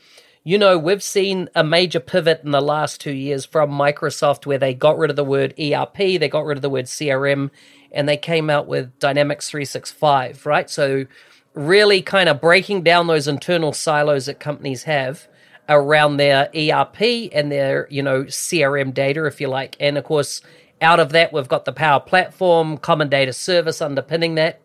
you 0.44 0.58
know, 0.58 0.80
we've 0.80 1.04
seen 1.04 1.48
a 1.54 1.64
major 1.64 2.00
pivot 2.00 2.42
in 2.44 2.52
the 2.52 2.62
last 2.62 3.00
two 3.00 3.12
years 3.14 3.46
from 3.46 3.70
Microsoft 3.70 4.46
where 4.46 4.58
they 4.58 4.74
got 4.74 4.98
rid 4.98 5.10
of 5.12 5.16
the 5.16 5.24
word 5.24 5.54
ERP, 5.60 5.98
they 5.98 6.30
got 6.30 6.46
rid 6.46 6.58
of 6.58 6.62
the 6.64 6.70
word 6.70 6.86
CRM, 6.86 7.52
and 7.92 8.10
they 8.10 8.18
came 8.18 8.50
out 8.50 8.68
with 8.68 8.98
Dynamics 9.00 9.50
365, 9.50 10.46
right? 10.46 10.70
So, 10.70 11.06
really 11.54 12.02
kind 12.02 12.30
of 12.30 12.42
breaking 12.42 12.82
down 12.82 13.08
those 13.08 13.28
internal 13.28 13.74
silos 13.74 14.26
that 14.26 14.40
companies 14.40 14.84
have 14.84 15.28
around 15.68 16.18
their 16.18 16.50
ERP 16.56 17.30
and 17.32 17.52
their, 17.52 17.88
you 17.92 18.02
know, 18.02 18.24
CRM 18.24 18.92
data, 18.92 19.26
if 19.26 19.40
you 19.40 19.48
like. 19.50 19.76
And 19.80 20.00
of 20.00 20.04
course, 20.04 20.42
out 20.82 21.00
of 21.00 21.12
that, 21.12 21.34
we've 21.34 21.48
got 21.48 21.66
the 21.66 21.72
Power 21.72 22.00
Platform, 22.00 22.78
Common 22.78 23.10
Data 23.10 23.34
Service 23.34 23.82
underpinning 23.82 24.36
that. 24.36 24.62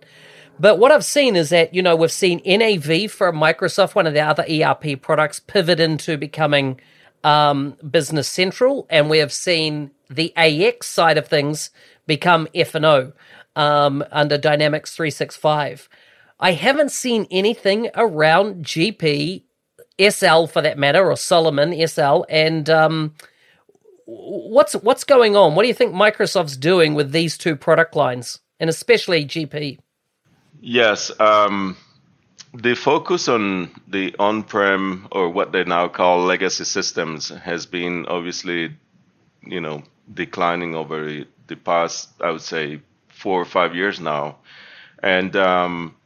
But 0.59 0.79
what 0.79 0.93
I've 0.93 1.05
seen 1.05 1.35
is 1.37 1.51
that, 1.51 1.75
you 1.75 1.83
know, 1.83 1.97
we've 1.97 2.13
seen 2.13 2.41
NAV 2.47 3.11
for 3.11 3.33
Microsoft, 3.33 3.95
one 3.95 4.07
of 4.07 4.15
the 4.15 4.21
other 4.21 4.45
ERP 4.49 5.01
products, 5.01 5.41
pivot 5.41 5.81
into 5.81 6.17
becoming 6.17 6.81
um, 7.25 7.77
Business 7.89 8.29
Central. 8.29 8.87
And 8.89 9.11
we 9.11 9.19
have 9.19 9.33
seen 9.33 9.91
the 10.09 10.33
AX 10.37 10.87
side 10.87 11.19
of 11.19 11.27
things 11.27 11.71
become 12.07 12.47
F&O 12.55 13.13
um, 13.57 14.05
under 14.13 14.39
Dynamics 14.39 14.95
365. 14.95 15.89
I 16.39 16.53
haven't 16.53 16.93
seen 16.93 17.27
anything 17.31 17.91
around 17.95 18.65
GP, 18.65 19.43
SL 19.99 20.47
for 20.47 20.61
that 20.61 20.79
matter, 20.79 21.11
or 21.11 21.17
Solomon 21.17 21.87
SL. 21.87 22.25
And 22.29 22.69
um, 22.71 23.15
what's 24.07 24.75
what's 24.75 25.05
going 25.05 25.37
on? 25.37 25.55
What 25.55 25.63
do 25.63 25.69
you 25.69 25.75
think 25.75 25.95
Microsoft's 25.95 26.57
doing 26.57 26.95
with 26.95 27.13
these 27.13 27.39
two 27.39 27.57
product 27.57 27.97
lines, 27.97 28.41
and 28.61 28.71
especially 28.71 29.25
GP? 29.25 29.79
Yes. 30.61 31.13
Um, 31.21 31.77
the 32.55 32.75
focus 32.75 33.29
on 33.29 33.71
the 33.89 34.15
on 34.19 34.43
prem 34.45 35.09
or 35.11 35.29
what 35.29 35.53
they 35.53 35.65
now 35.65 35.89
call 35.89 36.25
legacy 36.25 36.65
systems 36.65 37.29
has 37.29 37.67
been 37.67 38.07
obviously, 38.07 38.77
you 39.43 39.61
know, 39.61 39.83
declining 40.13 40.75
over 40.75 41.25
the 41.47 41.57
past, 41.57 42.11
I 42.21 42.31
would 42.31 42.41
say, 42.41 42.81
four 43.09 43.41
or 43.41 43.45
five 43.45 43.75
years 43.75 44.01
now. 44.01 44.39
And 45.03 45.35
um, 45.37 45.97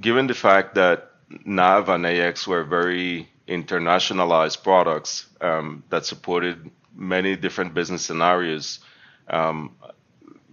given 0.00 0.26
the 0.26 0.34
fact 0.34 0.74
that 0.74 1.10
Nav 1.44 1.88
and 1.88 2.04
AX 2.06 2.46
were 2.46 2.64
very 2.64 3.28
internationalized 3.46 4.62
products 4.62 5.26
um, 5.40 5.84
that 5.90 6.06
supported 6.06 6.70
many 6.94 7.36
different 7.36 7.74
business 7.74 8.04
scenarios, 8.04 8.80
um, 9.28 9.76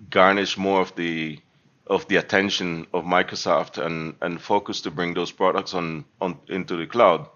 garnish 0.10 0.58
more 0.58 0.82
of 0.82 0.96
the 0.96 1.39
of 1.88 2.08
the 2.08 2.17
attention 2.17 2.86
of 2.94 3.06
Microsoft 3.06 3.84
and, 3.84 4.15
and 4.22 4.41
focus 4.41 4.82
to 4.82 4.91
bring 4.91 5.13
those 5.13 5.32
products 5.32 5.74
on, 5.74 6.03
on 6.20 6.38
into 6.50 6.75
the 6.75 6.86
cloud, 6.86 7.27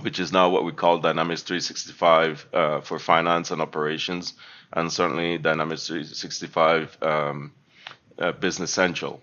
which 0.00 0.18
is 0.18 0.32
now 0.32 0.48
what 0.48 0.64
we 0.64 0.72
call 0.72 0.98
Dynamics 0.98 1.42
365 1.42 2.46
uh, 2.52 2.80
for 2.80 2.98
finance 2.98 3.50
and 3.50 3.60
operations, 3.60 4.34
and 4.72 4.90
certainly 4.90 5.36
Dynamics 5.38 5.86
365 5.86 6.96
um, 7.02 7.52
uh, 8.18 8.32
Business 8.32 8.72
Central. 8.72 9.20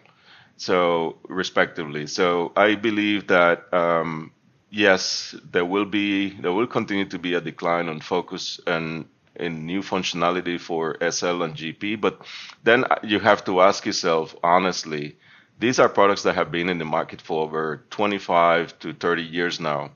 So, 0.57 1.17
respectively. 1.27 2.05
So, 2.05 2.51
I 2.55 2.75
believe 2.75 3.27
that 3.27 3.73
um, 3.73 4.31
yes, 4.69 5.35
there 5.51 5.65
will 5.65 5.85
be 5.85 6.31
there 6.41 6.53
will 6.53 6.67
continue 6.67 7.05
to 7.05 7.19
be 7.19 7.33
a 7.33 7.41
decline 7.41 7.89
on 7.89 7.99
focus 7.99 8.59
and 8.67 9.05
in 9.35 9.65
new 9.65 9.81
functionality 9.81 10.59
for 10.59 10.95
SL 10.99 11.43
and 11.43 11.55
GP. 11.55 11.99
But 11.99 12.21
then 12.63 12.85
you 13.03 13.19
have 13.19 13.43
to 13.45 13.61
ask 13.61 13.85
yourself 13.85 14.35
honestly, 14.43 15.17
these 15.59 15.79
are 15.79 15.89
products 15.89 16.23
that 16.23 16.35
have 16.35 16.51
been 16.51 16.69
in 16.69 16.77
the 16.77 16.85
market 16.85 17.21
for 17.21 17.43
over 17.43 17.83
25 17.89 18.77
to 18.79 18.93
30 18.93 19.23
years 19.23 19.59
now. 19.59 19.91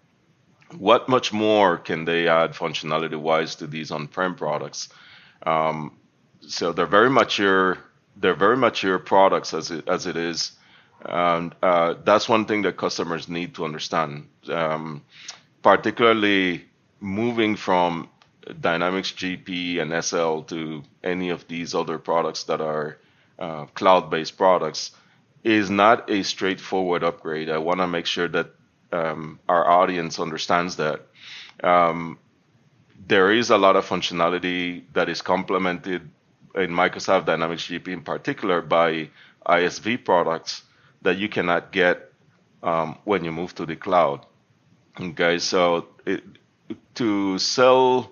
What 0.77 1.07
much 1.07 1.31
more 1.31 1.77
can 1.77 2.05
they 2.05 2.27
add 2.27 2.53
functionality 2.53 3.19
wise 3.19 3.55
to 3.55 3.67
these 3.67 3.91
on-prem 3.91 4.35
products? 4.35 4.89
Um, 5.45 5.97
so 6.41 6.73
they're 6.73 6.85
very 6.85 7.09
mature. 7.09 7.77
They're 8.15 8.35
very 8.35 8.57
mature 8.57 8.99
products 8.99 9.53
as 9.53 9.71
it 9.71 9.87
as 9.87 10.05
it 10.07 10.17
is, 10.17 10.53
and 11.05 11.55
uh, 11.61 11.95
that's 12.03 12.29
one 12.29 12.45
thing 12.45 12.61
that 12.63 12.77
customers 12.77 13.27
need 13.27 13.55
to 13.55 13.65
understand. 13.65 14.27
Um, 14.49 15.03
particularly 15.61 16.65
moving 16.99 17.55
from 17.55 18.09
Dynamics 18.59 19.11
GP 19.11 19.79
and 19.81 20.03
SL 20.03 20.41
to 20.53 20.83
any 21.03 21.29
of 21.29 21.47
these 21.47 21.73
other 21.73 21.97
products 21.97 22.43
that 22.45 22.61
are 22.61 22.97
uh, 23.39 23.65
cloud 23.67 24.09
based 24.09 24.37
products 24.37 24.91
is 25.43 25.69
not 25.69 26.09
a 26.09 26.23
straightforward 26.23 27.03
upgrade. 27.03 27.49
I 27.49 27.57
want 27.57 27.79
to 27.79 27.87
make 27.87 28.05
sure 28.05 28.27
that 28.29 28.47
um, 28.91 29.39
our 29.49 29.67
audience 29.69 30.19
understands 30.19 30.77
that. 30.77 31.01
Um, 31.63 32.19
there 33.07 33.31
is 33.31 33.49
a 33.49 33.57
lot 33.57 33.75
of 33.75 33.85
functionality 33.87 34.83
that 34.93 35.09
is 35.09 35.21
complemented 35.21 36.09
in 36.55 36.69
Microsoft 36.69 37.25
Dynamics 37.25 37.63
GP 37.63 37.87
in 37.87 38.01
particular 38.01 38.61
by 38.61 39.09
ISV 39.45 40.05
products 40.05 40.63
that 41.03 41.17
you 41.17 41.29
cannot 41.29 41.71
get 41.71 42.11
um, 42.63 42.97
when 43.03 43.23
you 43.23 43.31
move 43.31 43.53
to 43.55 43.65
the 43.65 43.75
cloud. 43.75 44.25
Okay, 44.99 45.39
so 45.39 45.87
it, 46.05 46.23
to 46.95 47.37
sell 47.39 48.11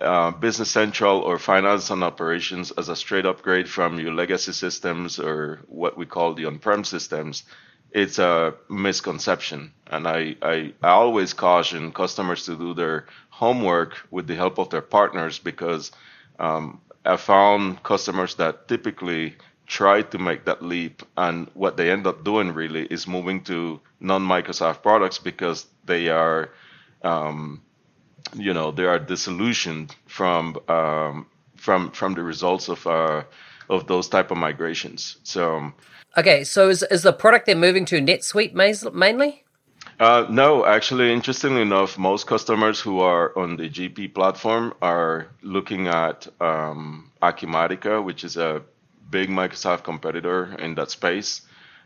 uh, 0.00 0.30
Business 0.30 0.70
Central 0.70 1.20
or 1.20 1.38
Finance 1.38 1.90
and 1.90 2.02
Operations 2.02 2.70
as 2.72 2.88
a 2.88 2.96
straight 2.96 3.26
upgrade 3.26 3.68
from 3.68 3.98
your 3.98 4.12
legacy 4.12 4.52
systems 4.52 5.18
or 5.18 5.60
what 5.68 5.96
we 5.96 6.06
call 6.06 6.34
the 6.34 6.46
on-prem 6.46 6.84
systems, 6.84 7.44
it's 7.90 8.18
a 8.18 8.54
misconception. 8.68 9.72
And 9.86 10.08
I, 10.08 10.36
I, 10.42 10.72
I 10.82 10.88
always 10.90 11.32
caution 11.32 11.92
customers 11.92 12.44
to 12.46 12.56
do 12.56 12.74
their 12.74 13.06
homework 13.30 13.94
with 14.10 14.26
the 14.26 14.34
help 14.36 14.58
of 14.58 14.70
their 14.70 14.82
partners 14.82 15.38
because 15.38 15.92
um, 16.38 16.80
I 17.04 17.16
found 17.16 17.82
customers 17.82 18.36
that 18.36 18.68
typically 18.68 19.36
try 19.66 20.02
to 20.02 20.18
make 20.18 20.44
that 20.44 20.62
leap 20.62 21.02
and 21.16 21.48
what 21.54 21.76
they 21.76 21.90
end 21.90 22.06
up 22.06 22.24
doing 22.24 22.52
really 22.52 22.84
is 22.86 23.06
moving 23.06 23.42
to 23.44 23.80
non-Microsoft 24.00 24.82
products 24.82 25.18
because 25.18 25.66
they 25.86 26.08
are 26.08 26.50
um, 27.02 27.62
you 28.34 28.52
know 28.52 28.70
they 28.70 28.84
are 28.84 28.98
disillusioned 28.98 29.94
from 30.06 30.56
um, 30.68 31.26
from 31.56 31.90
from 31.90 32.14
the 32.14 32.22
results 32.22 32.68
of 32.68 32.86
uh, 32.86 33.22
of 33.68 33.86
those 33.86 34.08
type 34.08 34.30
of 34.30 34.36
migrations. 34.36 35.16
So 35.22 35.56
um, 35.56 35.74
okay, 36.16 36.44
so 36.44 36.68
is 36.68 36.82
is 36.84 37.02
the 37.02 37.12
product 37.12 37.46
they're 37.46 37.56
moving 37.56 37.84
to 37.86 38.00
NetSuite 38.00 38.54
mainly? 38.94 39.44
Uh, 40.00 40.26
no, 40.28 40.66
actually, 40.66 41.12
interestingly 41.12 41.62
enough, 41.62 41.98
most 41.98 42.26
customers 42.26 42.80
who 42.80 43.00
are 43.00 43.36
on 43.38 43.56
the 43.56 43.68
GP 43.68 44.14
platform 44.14 44.74
are 44.82 45.28
looking 45.42 45.86
at 45.86 46.26
um, 46.40 47.12
Acumatica, 47.22 48.02
which 48.02 48.24
is 48.24 48.36
a 48.36 48.62
big 49.10 49.28
Microsoft 49.28 49.84
competitor 49.84 50.54
in 50.58 50.74
that 50.76 50.90
space. 50.90 51.42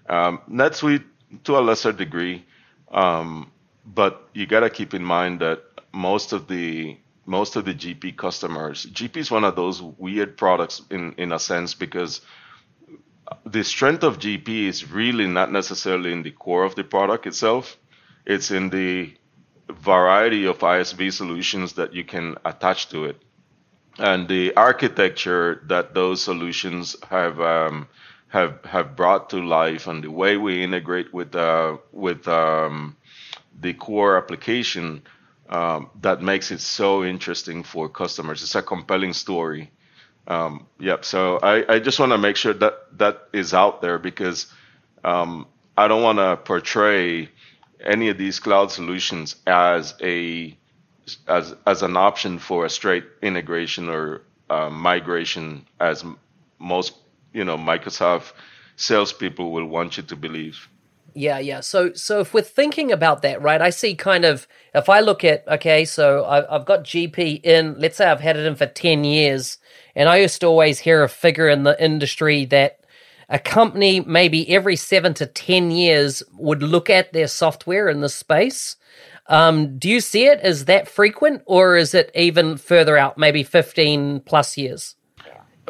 Um, 0.08 0.40
NetSuite 0.50 1.04
to 1.44 1.58
a 1.58 1.60
lesser 1.60 1.92
degree, 1.92 2.44
um, 2.90 3.50
but 3.84 4.28
you 4.32 4.46
got 4.46 4.60
to 4.60 4.70
keep 4.70 4.94
in 4.94 5.04
mind 5.04 5.40
that 5.40 5.62
most 5.92 6.32
of 6.32 6.48
the 6.48 6.96
most 7.26 7.56
of 7.56 7.66
the 7.66 7.74
GP 7.74 8.16
customers. 8.16 8.86
GP 8.86 9.18
is 9.18 9.30
one 9.30 9.44
of 9.44 9.54
those 9.54 9.82
weird 9.82 10.36
products 10.36 10.82
in 10.90 11.14
in 11.18 11.32
a 11.32 11.38
sense 11.38 11.74
because 11.74 12.22
the 13.44 13.64
strength 13.64 14.02
of 14.02 14.18
GP 14.18 14.48
is 14.66 14.90
really 14.90 15.26
not 15.26 15.52
necessarily 15.52 16.12
in 16.12 16.22
the 16.22 16.30
core 16.30 16.64
of 16.64 16.74
the 16.74 16.84
product 16.84 17.26
itself. 17.26 17.76
It's 18.24 18.50
in 18.50 18.70
the 18.70 19.14
variety 19.70 20.46
of 20.46 20.58
ISV 20.58 21.12
solutions 21.12 21.74
that 21.74 21.92
you 21.92 22.04
can 22.04 22.36
attach 22.44 22.88
to 22.90 23.04
it, 23.04 23.20
and 23.98 24.28
the 24.28 24.54
architecture 24.56 25.62
that 25.66 25.94
those 25.94 26.22
solutions 26.22 26.96
have 27.08 27.40
um, 27.40 27.88
have 28.28 28.64
have 28.64 28.96
brought 28.96 29.30
to 29.30 29.38
life, 29.42 29.86
and 29.86 30.04
the 30.04 30.10
way 30.10 30.36
we 30.36 30.62
integrate 30.62 31.12
with 31.12 31.34
uh, 31.34 31.76
with 31.92 32.26
um, 32.28 32.96
the 33.60 33.74
core 33.74 34.16
application 34.16 35.02
um, 35.48 35.90
that 36.00 36.22
makes 36.22 36.50
it 36.50 36.60
so 36.60 37.04
interesting 37.04 37.62
for 37.62 37.88
customers. 37.88 38.42
It's 38.42 38.54
a 38.54 38.62
compelling 38.62 39.12
story. 39.12 39.70
Um, 40.26 40.66
yep. 40.78 41.04
So 41.04 41.38
I, 41.42 41.76
I 41.76 41.78
just 41.78 41.98
want 41.98 42.12
to 42.12 42.18
make 42.18 42.36
sure 42.36 42.52
that 42.52 42.98
that 42.98 43.28
is 43.32 43.54
out 43.54 43.80
there 43.80 43.98
because 43.98 44.52
um, 45.04 45.46
I 45.76 45.88
don't 45.88 46.02
want 46.02 46.18
to 46.18 46.36
portray 46.36 47.30
any 47.80 48.10
of 48.10 48.18
these 48.18 48.40
cloud 48.40 48.70
solutions 48.70 49.36
as 49.46 49.94
a 50.02 50.56
as 51.26 51.54
as 51.66 51.82
an 51.82 51.96
option 51.96 52.38
for 52.38 52.64
a 52.64 52.70
straight 52.70 53.04
integration 53.22 53.88
or 53.88 54.22
uh, 54.50 54.70
migration, 54.70 55.66
as 55.80 56.04
most 56.58 56.94
you 57.32 57.44
know 57.44 57.56
Microsoft 57.56 58.32
salespeople 58.76 59.50
will 59.52 59.66
want 59.66 59.96
you 59.96 60.02
to 60.04 60.16
believe. 60.16 60.68
Yeah, 61.14 61.38
yeah. 61.38 61.60
So, 61.60 61.92
so 61.94 62.20
if 62.20 62.32
we're 62.32 62.42
thinking 62.42 62.92
about 62.92 63.22
that, 63.22 63.42
right, 63.42 63.60
I 63.60 63.70
see 63.70 63.94
kind 63.94 64.24
of 64.24 64.46
if 64.74 64.88
I 64.88 65.00
look 65.00 65.24
at 65.24 65.46
okay, 65.48 65.84
so 65.84 66.24
I, 66.24 66.54
I've 66.54 66.64
got 66.64 66.84
GP 66.84 67.44
in. 67.44 67.74
Let's 67.78 67.96
say 67.96 68.06
I've 68.06 68.20
had 68.20 68.36
it 68.36 68.46
in 68.46 68.54
for 68.54 68.66
ten 68.66 69.04
years, 69.04 69.58
and 69.96 70.08
I 70.08 70.18
used 70.18 70.40
to 70.42 70.46
always 70.46 70.78
hear 70.78 71.02
a 71.02 71.08
figure 71.08 71.48
in 71.48 71.64
the 71.64 71.82
industry 71.82 72.44
that 72.46 72.80
a 73.28 73.38
company 73.38 74.00
maybe 74.00 74.48
every 74.48 74.76
seven 74.76 75.12
to 75.14 75.26
ten 75.26 75.70
years 75.70 76.22
would 76.34 76.62
look 76.62 76.88
at 76.88 77.12
their 77.12 77.28
software 77.28 77.88
in 77.88 78.00
this 78.00 78.14
space 78.14 78.76
Um, 79.28 79.78
do 79.78 79.88
you 79.88 80.00
see 80.00 80.26
it 80.26 80.40
as 80.40 80.64
that 80.64 80.88
frequent, 80.88 81.42
or 81.44 81.76
is 81.76 81.94
it 81.94 82.10
even 82.14 82.56
further 82.56 82.96
out, 82.96 83.18
maybe 83.18 83.42
15 83.42 84.20
plus 84.20 84.56
years? 84.56 84.96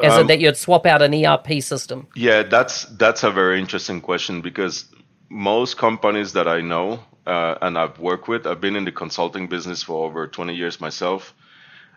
Is 0.01 0.13
um, 0.13 0.21
it 0.21 0.27
that 0.27 0.39
you'd 0.39 0.55
swap 0.55 0.85
out 0.85 1.01
an 1.01 1.13
ERP 1.13 1.61
system? 1.61 2.07
Yeah, 2.15 2.43
that's 2.43 2.85
that's 2.85 3.23
a 3.23 3.31
very 3.31 3.59
interesting 3.59 3.99
question 3.99 4.41
because 4.41 4.85
most 5.29 5.77
companies 5.77 6.33
that 6.33 6.47
I 6.47 6.61
know 6.61 7.01
uh, 7.25 7.55
and 7.61 7.77
I've 7.77 7.99
worked 7.99 8.27
with, 8.27 8.47
I've 8.47 8.61
been 8.61 8.75
in 8.75 8.85
the 8.85 8.91
consulting 8.91 9.47
business 9.47 9.83
for 9.83 10.05
over 10.05 10.27
20 10.27 10.55
years 10.55 10.79
myself. 10.81 11.33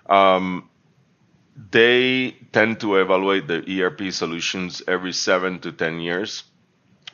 Um, 0.06 0.68
they 1.70 2.36
tend 2.52 2.80
to 2.80 2.96
evaluate 2.96 3.46
the 3.46 3.82
ERP 3.82 4.12
solutions 4.12 4.82
every 4.88 5.12
seven 5.12 5.58
to 5.60 5.72
10 5.72 6.00
years. 6.00 6.44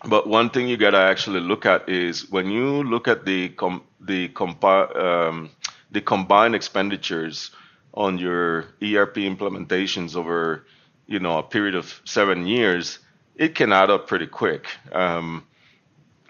But 0.05 0.29
one 0.29 0.51
thing 0.51 0.69
you 0.69 0.77
got 0.77 0.91
to 0.91 0.99
actually 0.99 1.41
look 1.41 1.67
at 1.67 1.89
is 1.89 2.31
when 2.31 2.51
you 2.51 2.83
look 2.85 3.09
at 3.09 3.25
the 3.25 3.49
com- 3.51 3.83
the 4.01 4.29
compi- 4.29 4.97
um, 4.97 5.51
the 5.91 6.01
combined 6.01 6.55
expenditures 6.55 7.51
on 7.95 8.19
your 8.19 8.61
ERP 8.83 9.17
implementations 9.17 10.15
over 10.15 10.67
you 11.07 11.19
know 11.19 11.39
a 11.39 11.43
period 11.43 11.75
of 11.75 12.01
seven 12.05 12.47
years, 12.47 13.01
it 13.35 13.55
can 13.55 13.73
add 13.73 13.91
up 13.91 14.07
pretty 14.07 14.27
quick. 14.27 14.67
Um, 14.93 15.45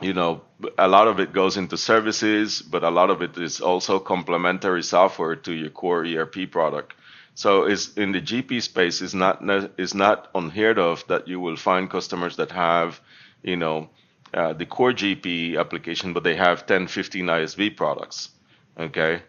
you 0.01 0.15
know, 0.15 0.43
a 0.79 0.89
lot 0.89 1.09
of 1.09 1.19
it 1.21 1.33
goes 1.33 1.57
into 1.57 1.77
services, 1.77 2.63
but 2.63 2.85
a 2.85 2.91
lot 2.91 3.11
of 3.11 3.21
it 3.21 3.37
is 3.37 3.61
also 3.61 3.99
complementary 3.99 4.83
software 4.83 5.37
to 5.37 5.53
your 5.53 5.71
core 5.71 6.05
ERP 6.05 6.51
product. 6.51 6.95
So 7.35 7.65
is 7.65 7.97
in 7.97 8.13
the 8.13 8.21
GP 8.21 8.63
space 8.63 9.01
is 9.03 9.15
not 9.15 9.43
is 9.79 9.95
not 9.95 10.31
unheard 10.35 10.79
of 10.79 11.07
that 11.09 11.29
you 11.29 11.39
will 11.39 11.57
find 11.57 11.91
customers 11.91 12.37
that 12.37 12.51
have 12.53 13.01
you 13.43 13.57
know, 13.57 13.89
uh, 14.35 14.53
the 14.53 14.67
core 14.67 14.93
GP 14.93 15.59
application, 15.59 16.13
but 16.13 16.25
they 16.25 16.37
have 16.37 16.67
10, 16.67 16.87
15 16.89 17.27
ISV 17.27 17.77
products. 17.77 18.31
Okay. 18.79 19.23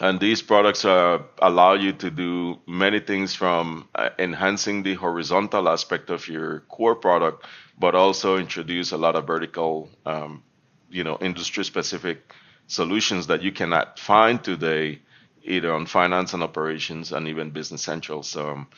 And 0.00 0.18
these 0.18 0.40
products 0.40 0.84
uh, 0.84 1.18
allow 1.38 1.74
you 1.74 1.92
to 1.92 2.10
do 2.10 2.58
many 2.66 2.98
things 2.98 3.34
from 3.34 3.88
uh, 3.94 4.08
enhancing 4.18 4.82
the 4.82 4.94
horizontal 4.94 5.68
aspect 5.68 6.08
of 6.08 6.28
your 6.28 6.60
core 6.60 6.94
product, 6.94 7.44
but 7.78 7.94
also 7.94 8.38
introduce 8.38 8.92
a 8.92 8.96
lot 8.96 9.16
of 9.16 9.26
vertical, 9.26 9.90
um, 10.06 10.42
you 10.90 11.04
know, 11.04 11.18
industry 11.20 11.64
specific 11.64 12.32
solutions 12.68 13.26
that 13.26 13.42
you 13.42 13.52
cannot 13.52 13.98
find 13.98 14.42
today, 14.42 15.00
either 15.44 15.72
on 15.72 15.84
finance 15.84 16.32
and 16.32 16.42
operations 16.42 17.12
and 17.12 17.28
even 17.28 17.50
business 17.50 17.82
central. 17.82 18.22
So, 18.22 18.48
um, 18.48 18.68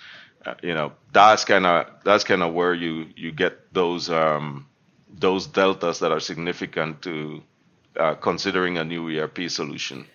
you 0.62 0.74
know 0.74 0.92
that's 1.12 1.44
kind 1.44 1.66
of 1.66 1.86
that's 2.04 2.24
kind 2.24 2.42
of 2.42 2.52
where 2.52 2.74
you 2.74 3.06
you 3.16 3.32
get 3.32 3.72
those 3.72 4.10
um, 4.10 4.66
those 5.08 5.46
deltas 5.46 5.98
that 6.00 6.12
are 6.12 6.20
significant 6.20 7.02
to 7.02 7.42
uh, 7.98 8.14
considering 8.14 8.78
a 8.78 8.84
new 8.84 9.08
ERP 9.08 9.48
solution. 9.48 10.06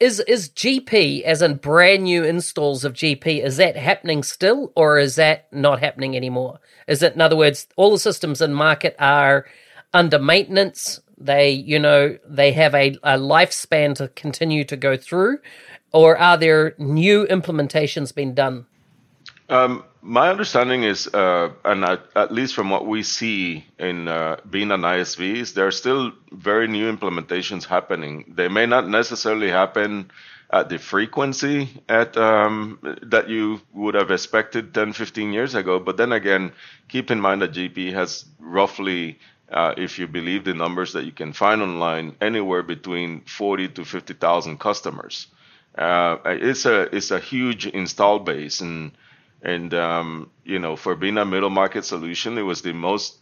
Is 0.00 0.18
is 0.20 0.48
GP 0.48 1.22
as 1.22 1.40
in 1.40 1.56
brand 1.56 2.02
new 2.02 2.24
installs 2.24 2.84
of 2.84 2.94
GP 2.94 3.44
is 3.44 3.58
that 3.58 3.76
happening 3.76 4.24
still 4.24 4.72
or 4.74 4.98
is 4.98 5.14
that 5.16 5.52
not 5.52 5.78
happening 5.78 6.16
anymore? 6.16 6.58
Is 6.88 7.02
it 7.02 7.14
in 7.14 7.20
other 7.20 7.36
words 7.36 7.68
all 7.76 7.92
the 7.92 7.98
systems 7.98 8.40
in 8.40 8.52
market 8.52 8.96
are 8.98 9.46
under 9.94 10.18
maintenance? 10.18 11.00
They 11.16 11.50
you 11.50 11.78
know 11.78 12.18
they 12.26 12.50
have 12.52 12.74
a, 12.74 12.96
a 13.04 13.18
lifespan 13.18 13.94
to 13.96 14.08
continue 14.08 14.64
to 14.64 14.76
go 14.76 14.96
through, 14.96 15.38
or 15.92 16.18
are 16.18 16.36
there 16.36 16.74
new 16.78 17.26
implementations 17.26 18.12
being 18.12 18.34
done? 18.34 18.66
Um, 19.50 19.82
my 20.00 20.30
understanding 20.30 20.84
is, 20.84 21.08
uh, 21.08 21.50
and 21.64 21.84
at, 21.84 22.04
at, 22.14 22.32
least 22.32 22.54
from 22.54 22.70
what 22.70 22.86
we 22.86 23.02
see 23.02 23.66
in 23.80 24.06
uh, 24.06 24.36
being 24.48 24.70
an 24.70 24.82
ISV, 24.82 25.38
is 25.38 25.54
there 25.54 25.66
are 25.66 25.72
still 25.72 26.12
very 26.30 26.68
new 26.68 26.90
implementations 26.90 27.64
happening. 27.64 28.32
They 28.36 28.46
may 28.46 28.66
not 28.66 28.88
necessarily 28.88 29.50
happen 29.50 30.12
at 30.52 30.68
the 30.68 30.78
frequency 30.78 31.68
at 31.88 32.16
um, 32.16 32.78
that 33.02 33.28
you 33.28 33.60
would 33.72 33.94
have 33.94 34.12
expected 34.12 34.72
10, 34.72 34.92
15 34.92 35.32
years 35.32 35.56
ago. 35.56 35.80
But 35.80 35.96
then 35.96 36.12
again, 36.12 36.52
keep 36.88 37.10
in 37.10 37.20
mind 37.20 37.42
that 37.42 37.52
GP 37.52 37.92
has 37.92 38.26
roughly, 38.38 39.18
uh, 39.50 39.74
if 39.76 39.98
you 39.98 40.06
believe 40.06 40.44
the 40.44 40.54
numbers 40.54 40.92
that 40.92 41.04
you 41.04 41.12
can 41.12 41.32
find 41.32 41.60
online, 41.60 42.14
anywhere 42.20 42.62
between 42.62 43.22
40 43.22 43.68
to 43.70 43.84
50,000 43.84 44.60
customers. 44.60 45.26
Uh, 45.76 46.18
it's 46.24 46.66
a 46.66 46.94
it's 46.94 47.12
a 47.12 47.20
huge 47.20 47.64
install 47.66 48.18
base 48.18 48.60
and 48.60 48.90
and 49.42 49.72
um, 49.74 50.30
you 50.44 50.58
know, 50.58 50.76
for 50.76 50.94
being 50.94 51.18
a 51.18 51.24
middle 51.24 51.50
market 51.50 51.84
solution, 51.84 52.38
it 52.38 52.42
was 52.42 52.62
the 52.62 52.72
most 52.72 53.18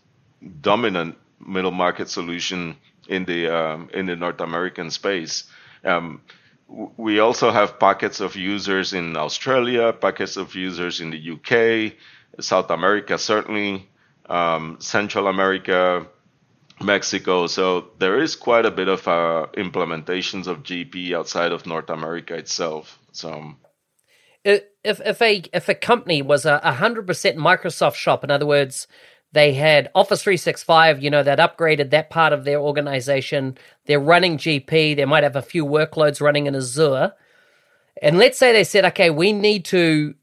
dominant 0.61 1.17
middle 1.45 1.71
market 1.71 2.09
solution 2.09 2.77
in 3.09 3.25
the 3.25 3.49
um, 3.49 3.91
in 3.93 4.07
the 4.07 4.17
North 4.17 4.41
American 4.41 4.91
space. 4.91 5.45
Um, 5.85 6.23
we 6.69 7.19
also 7.19 7.51
have 7.51 7.79
pockets 7.79 8.21
of 8.21 8.37
users 8.37 8.93
in 8.93 9.17
Australia, 9.17 9.93
pockets 9.93 10.37
of 10.37 10.55
users 10.55 11.01
in 11.01 11.11
the 11.11 11.31
UK, 11.33 11.95
South 12.41 12.71
America, 12.71 13.17
certainly, 13.17 13.89
um, 14.29 14.77
Central 14.79 15.29
America, 15.29 16.07
Mexico. 16.83 17.47
So 17.47 17.89
there 17.99 18.21
is 18.21 18.37
quite 18.37 18.67
a 18.67 18.71
bit 18.71 18.89
of 18.89 19.09
uh, 19.09 19.47
implementations 19.55 20.47
of 20.47 20.63
GP 20.63 21.15
outside 21.15 21.53
of 21.53 21.65
North 21.67 21.89
America 21.89 22.35
itself. 22.35 22.99
So 23.13 23.55
if 24.85 25.01
if 25.01 25.21
a 25.21 25.43
if 25.53 25.69
a 25.69 25.75
company 25.75 26.23
was 26.23 26.45
a 26.45 26.73
hundred 26.73 27.07
percent 27.07 27.37
Microsoft 27.37 27.97
shop, 27.97 28.25
in 28.25 28.31
other 28.31 28.47
words, 28.47 28.87
they 29.33 29.53
had 29.53 29.91
Office 29.95 30.23
365, 30.23 31.03
you 31.03 31.11
know, 31.11 31.23
that 31.23 31.39
upgraded 31.39 31.91
that 31.91 32.09
part 32.09 32.33
of 32.33 32.45
their 32.45 32.59
organization. 32.61 33.59
They're 33.85 34.01
running 34.01 34.39
GP. 34.39 34.97
They 34.97 35.05
might 35.05 35.23
have 35.23 35.37
a 35.37 35.43
few 35.43 35.67
workloads 35.67 36.21
running 36.21 36.47
in 36.47 36.55
Azure. 36.55 37.13
And 38.01 38.17
let's 38.17 38.39
say 38.39 38.53
they 38.53 38.65
said, 38.65 38.85
okay, 38.87 39.11
we 39.11 39.33
need 39.33 39.65
to 39.67 40.15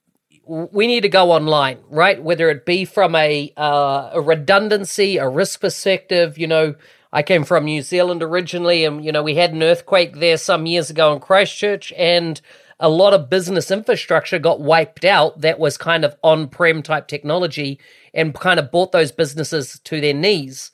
we 0.47 0.87
need 0.87 1.01
to 1.01 1.09
go 1.09 1.31
online, 1.31 1.79
right? 1.89 2.21
Whether 2.21 2.49
it 2.49 2.65
be 2.65 2.85
from 2.85 3.15
a 3.15 3.51
uh, 3.57 4.11
a 4.13 4.21
redundancy, 4.21 5.17
a 5.17 5.27
risk 5.27 5.61
perspective, 5.61 6.37
you 6.37 6.47
know, 6.47 6.75
I 7.11 7.23
came 7.23 7.43
from 7.43 7.65
New 7.65 7.81
Zealand 7.81 8.23
originally, 8.23 8.85
and 8.85 9.03
you 9.03 9.11
know, 9.11 9.23
we 9.23 9.35
had 9.35 9.53
an 9.53 9.63
earthquake 9.63 10.17
there 10.17 10.37
some 10.37 10.65
years 10.65 10.89
ago 10.89 11.13
in 11.13 11.19
Christchurch, 11.19 11.91
and 11.93 12.39
a 12.79 12.89
lot 12.89 13.13
of 13.13 13.29
business 13.29 13.71
infrastructure 13.71 14.39
got 14.39 14.59
wiped 14.59 15.05
out 15.05 15.41
that 15.41 15.59
was 15.59 15.77
kind 15.77 16.03
of 16.03 16.15
on 16.23 16.49
prem 16.49 16.83
type 16.83 17.07
technology 17.07 17.79
and 18.13 18.35
kind 18.35 18.59
of 18.59 18.71
brought 18.71 18.91
those 18.91 19.11
businesses 19.11 19.79
to 19.85 20.01
their 20.01 20.13
knees. 20.13 20.71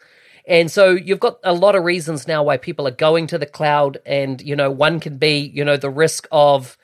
And 0.48 0.72
so 0.72 0.92
you've 0.92 1.20
got 1.20 1.40
a 1.44 1.54
lot 1.54 1.76
of 1.76 1.84
reasons 1.84 2.28
now 2.28 2.44
why 2.44 2.58
people 2.58 2.88
are 2.88 2.92
going 2.92 3.28
to 3.28 3.38
the 3.38 3.46
cloud. 3.46 4.00
And, 4.06 4.42
you 4.42 4.56
know, 4.56 4.72
one 4.72 5.00
can 5.00 5.18
be, 5.18 5.52
you 5.54 5.64
know, 5.64 5.78
the 5.78 5.90
risk 5.90 6.28
of 6.32 6.78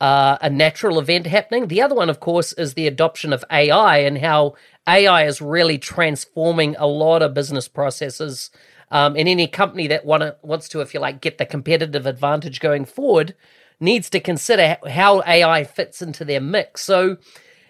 uh, 0.00 0.38
a 0.40 0.48
natural 0.48 0.98
event 1.00 1.26
happening. 1.26 1.66
The 1.66 1.82
other 1.82 1.96
one, 1.96 2.08
of 2.08 2.20
course, 2.20 2.52
is 2.52 2.74
the 2.74 2.86
adoption 2.86 3.32
of 3.32 3.44
AI 3.50 3.98
and 3.98 4.18
how 4.18 4.54
AI 4.88 5.26
is 5.26 5.42
really 5.42 5.76
transforming 5.78 6.76
a 6.78 6.86
lot 6.86 7.22
of 7.22 7.34
business 7.34 7.66
processes. 7.66 8.50
Um, 8.92 9.16
and 9.16 9.28
any 9.28 9.48
company 9.48 9.88
that 9.88 10.04
wanna, 10.04 10.36
wants 10.42 10.68
to, 10.70 10.80
if 10.80 10.94
you 10.94 11.00
like, 11.00 11.20
get 11.20 11.38
the 11.38 11.46
competitive 11.46 12.06
advantage 12.06 12.60
going 12.60 12.84
forward 12.84 13.34
needs 13.80 14.10
to 14.10 14.20
consider 14.20 14.76
how 14.88 15.22
AI 15.26 15.64
fits 15.64 16.02
into 16.02 16.24
their 16.24 16.40
mix. 16.40 16.82
So, 16.82 17.16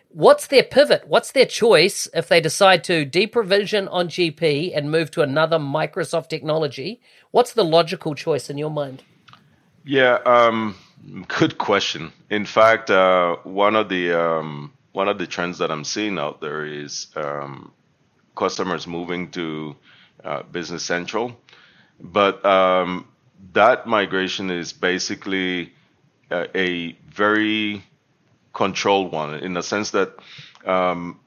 what's 0.08 0.48
their 0.48 0.64
pivot? 0.64 1.06
What's 1.06 1.32
their 1.32 1.46
choice 1.46 2.08
if 2.12 2.28
they 2.28 2.40
decide 2.40 2.82
to 2.84 3.06
deprovision 3.06 3.88
on 3.90 4.08
GP 4.08 4.76
and 4.76 4.90
move 4.90 5.10
to 5.12 5.22
another 5.22 5.58
Microsoft 5.58 6.28
technology? 6.28 7.00
What's 7.30 7.52
the 7.52 7.64
logical 7.64 8.14
choice 8.14 8.50
in 8.50 8.58
your 8.58 8.70
mind? 8.70 9.04
Yeah, 9.84 10.18
um, 10.26 10.76
good 11.28 11.56
question. 11.56 12.12
In 12.28 12.44
fact, 12.44 12.90
uh, 12.90 13.36
one 13.44 13.76
of 13.76 13.88
the 13.88 14.12
um, 14.12 14.72
one 14.92 15.08
of 15.08 15.18
the 15.18 15.26
trends 15.26 15.58
that 15.58 15.70
I'm 15.70 15.84
seeing 15.84 16.18
out 16.18 16.40
there 16.40 16.66
is 16.66 17.06
um, 17.14 17.72
customers 18.36 18.86
moving 18.86 19.30
to 19.30 19.76
uh, 20.24 20.42
Business 20.42 20.82
Central, 20.82 21.36
but 22.00 22.44
um, 22.44 23.06
that 23.52 23.86
migration 23.86 24.50
is 24.50 24.72
basically 24.72 25.72
a 26.30 26.96
very 27.08 27.84
controlled 28.52 29.12
one 29.12 29.34
in 29.34 29.54
the 29.54 29.62
sense 29.62 29.90
that 29.90 30.16
um, 30.64 31.20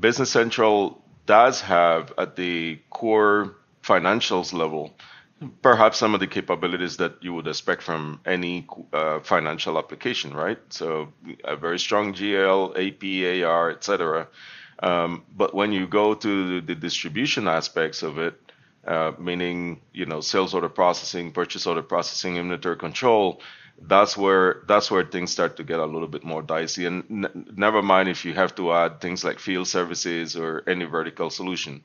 Business 0.00 0.30
Central 0.30 1.02
does 1.26 1.60
have 1.60 2.12
at 2.18 2.36
the 2.36 2.78
core 2.90 3.56
financials 3.82 4.52
level 4.52 4.94
perhaps 5.62 5.98
some 5.98 6.14
of 6.14 6.20
the 6.20 6.26
capabilities 6.26 6.96
that 6.96 7.22
you 7.22 7.32
would 7.34 7.46
expect 7.46 7.82
from 7.82 8.20
any 8.26 8.66
uh, 8.92 9.20
financial 9.20 9.78
application, 9.78 10.34
right? 10.34 10.58
So 10.70 11.12
a 11.44 11.56
very 11.56 11.78
strong 11.78 12.12
GL, 12.12 12.70
AP, 12.74 13.44
AR, 13.44 13.70
etc. 13.70 14.28
Um, 14.80 15.24
but 15.36 15.54
when 15.54 15.72
you 15.72 15.86
go 15.86 16.14
to 16.14 16.60
the 16.60 16.74
distribution 16.74 17.48
aspects 17.48 18.02
of 18.02 18.18
it, 18.18 18.34
uh, 18.86 19.12
meaning 19.18 19.80
you 19.92 20.06
know 20.06 20.20
sales 20.20 20.54
order 20.54 20.68
processing, 20.68 21.32
purchase 21.32 21.66
order 21.66 21.82
processing, 21.82 22.36
inventory 22.36 22.76
control, 22.76 23.40
that's 23.82 24.16
where 24.16 24.62
that's 24.66 24.90
where 24.90 25.04
things 25.04 25.30
start 25.30 25.56
to 25.56 25.64
get 25.64 25.78
a 25.78 25.84
little 25.84 26.08
bit 26.08 26.24
more 26.24 26.42
dicey 26.42 26.84
and 26.86 27.04
n- 27.10 27.46
never 27.56 27.82
mind 27.82 28.08
if 28.08 28.24
you 28.24 28.34
have 28.34 28.54
to 28.54 28.72
add 28.72 29.00
things 29.00 29.24
like 29.24 29.38
field 29.38 29.68
services 29.68 30.36
or 30.36 30.62
any 30.66 30.84
vertical 30.84 31.30
solution 31.30 31.82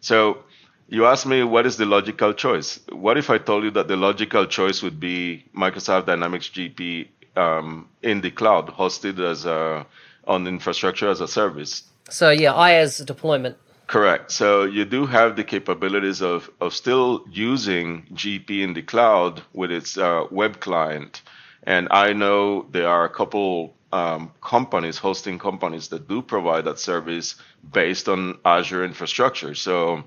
so 0.00 0.44
you 0.88 1.06
asked 1.06 1.26
me 1.26 1.42
what 1.42 1.66
is 1.66 1.76
the 1.76 1.86
logical 1.86 2.32
choice. 2.32 2.80
What 2.90 3.16
if 3.16 3.30
I 3.30 3.38
told 3.38 3.64
you 3.64 3.70
that 3.72 3.88
the 3.88 3.96
logical 3.96 4.46
choice 4.46 4.82
would 4.82 5.00
be 5.00 5.44
Microsoft 5.56 6.06
Dynamics 6.06 6.48
GP 6.48 7.08
um, 7.36 7.88
in 8.02 8.20
the 8.20 8.30
cloud, 8.30 8.68
hosted 8.68 9.18
as 9.18 9.46
a, 9.46 9.86
on 10.26 10.46
infrastructure 10.46 11.08
as 11.08 11.20
a 11.20 11.28
service? 11.28 11.84
So 12.10 12.30
yeah, 12.30 12.52
IaaS 12.52 13.04
deployment. 13.04 13.56
Correct. 13.86 14.30
So 14.30 14.64
you 14.64 14.84
do 14.84 15.06
have 15.06 15.36
the 15.36 15.44
capabilities 15.44 16.22
of, 16.22 16.50
of 16.60 16.74
still 16.74 17.24
using 17.30 18.06
GP 18.14 18.62
in 18.62 18.72
the 18.74 18.82
cloud 18.82 19.42
with 19.52 19.70
its 19.70 19.98
uh, 19.98 20.24
web 20.30 20.60
client. 20.60 21.22
And 21.64 21.88
I 21.90 22.12
know 22.14 22.66
there 22.70 22.88
are 22.88 23.04
a 23.04 23.10
couple 23.10 23.76
um, 23.92 24.32
companies, 24.40 24.98
hosting 24.98 25.38
companies 25.38 25.88
that 25.88 26.08
do 26.08 26.22
provide 26.22 26.64
that 26.64 26.78
service 26.78 27.36
based 27.72 28.08
on 28.08 28.38
Azure 28.44 28.84
infrastructure. 28.84 29.54
So 29.54 30.04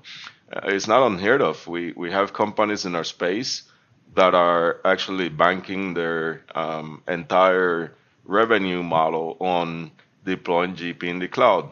uh, 0.52 0.60
it's 0.64 0.88
not 0.88 1.06
unheard 1.06 1.40
of. 1.40 1.66
We, 1.66 1.92
we 1.92 2.10
have 2.10 2.32
companies 2.32 2.84
in 2.84 2.94
our 2.96 3.04
space 3.04 3.62
that 4.14 4.34
are 4.34 4.80
actually 4.84 5.28
banking 5.28 5.94
their 5.94 6.44
um, 6.54 7.02
entire 7.06 7.94
revenue 8.24 8.82
model 8.82 9.36
on 9.40 9.92
deploying 10.24 10.74
GP 10.74 11.04
in 11.04 11.18
the 11.20 11.28
cloud. 11.28 11.70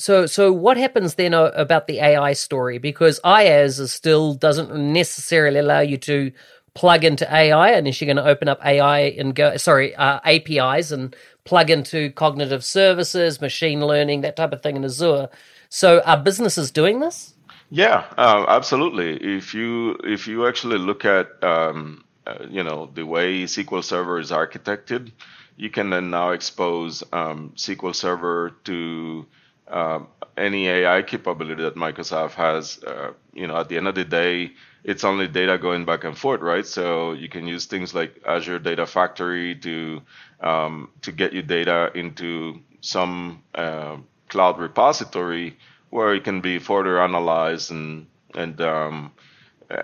So, 0.00 0.24
so 0.24 0.50
what 0.50 0.78
happens 0.78 1.16
then 1.16 1.34
uh, 1.34 1.50
about 1.54 1.86
the 1.86 1.98
AI 2.00 2.32
story? 2.32 2.78
Because 2.78 3.20
IaaS 3.20 3.86
still 3.90 4.32
doesn't 4.32 4.74
necessarily 4.74 5.58
allow 5.58 5.80
you 5.80 5.98
to 5.98 6.32
plug 6.72 7.04
into 7.04 7.30
AI 7.30 7.72
unless 7.72 8.00
you're 8.00 8.06
going 8.06 8.16
to 8.16 8.24
open 8.30 8.48
up 8.48 8.64
AI 8.64 9.00
and 9.00 9.34
go, 9.34 9.58
sorry, 9.58 9.94
uh, 9.96 10.20
APIs 10.24 10.90
and 10.90 11.14
plug 11.44 11.68
into 11.68 12.10
cognitive 12.12 12.64
services, 12.64 13.42
machine 13.42 13.84
learning, 13.84 14.22
that 14.22 14.36
type 14.36 14.54
of 14.54 14.62
thing 14.62 14.76
in 14.76 14.86
Azure. 14.86 15.28
So, 15.68 16.00
are 16.06 16.16
businesses 16.16 16.70
doing 16.70 17.00
this? 17.00 17.34
Yeah, 17.68 18.04
uh, 18.16 18.46
absolutely. 18.48 19.16
If 19.16 19.52
you 19.52 19.98
if 20.02 20.26
you 20.26 20.48
actually 20.48 20.78
look 20.78 21.04
at 21.04 21.44
um, 21.44 22.04
uh, 22.26 22.46
you 22.48 22.64
know 22.64 22.90
the 22.94 23.04
way 23.04 23.44
SQL 23.44 23.84
Server 23.84 24.18
is 24.18 24.30
architected, 24.30 25.12
you 25.58 25.68
can 25.68 25.90
then 25.90 26.10
now 26.10 26.30
expose 26.30 27.04
um, 27.12 27.52
SQL 27.54 27.94
Server 27.94 28.56
to 28.64 29.26
uh, 29.70 30.00
any 30.36 30.68
AI 30.68 31.02
capability 31.02 31.62
that 31.62 31.76
Microsoft 31.76 32.32
has, 32.32 32.82
uh, 32.84 33.12
you 33.34 33.46
know, 33.46 33.56
at 33.58 33.68
the 33.70 33.76
end 33.78 33.88
of 33.88 33.94
the 33.96 34.04
day, 34.04 34.52
it's 34.84 35.04
only 35.04 35.28
data 35.28 35.58
going 35.58 35.84
back 35.84 36.04
and 36.04 36.18
forth, 36.18 36.40
right? 36.40 36.66
So 36.66 37.12
you 37.12 37.28
can 37.28 37.46
use 37.46 37.66
things 37.66 37.94
like 37.94 38.22
Azure 38.26 38.58
Data 38.60 38.86
Factory 38.86 39.56
to 39.56 40.02
um, 40.40 40.90
to 41.02 41.12
get 41.12 41.32
your 41.34 41.42
data 41.44 41.92
into 41.94 42.60
some 42.80 43.42
uh, 43.54 43.98
cloud 44.28 44.58
repository 44.58 45.56
where 45.90 46.14
it 46.14 46.24
can 46.24 46.40
be 46.40 46.58
further 46.58 47.00
analyzed 47.02 47.70
and 47.70 48.06
and 48.34 48.60
um, 48.62 49.12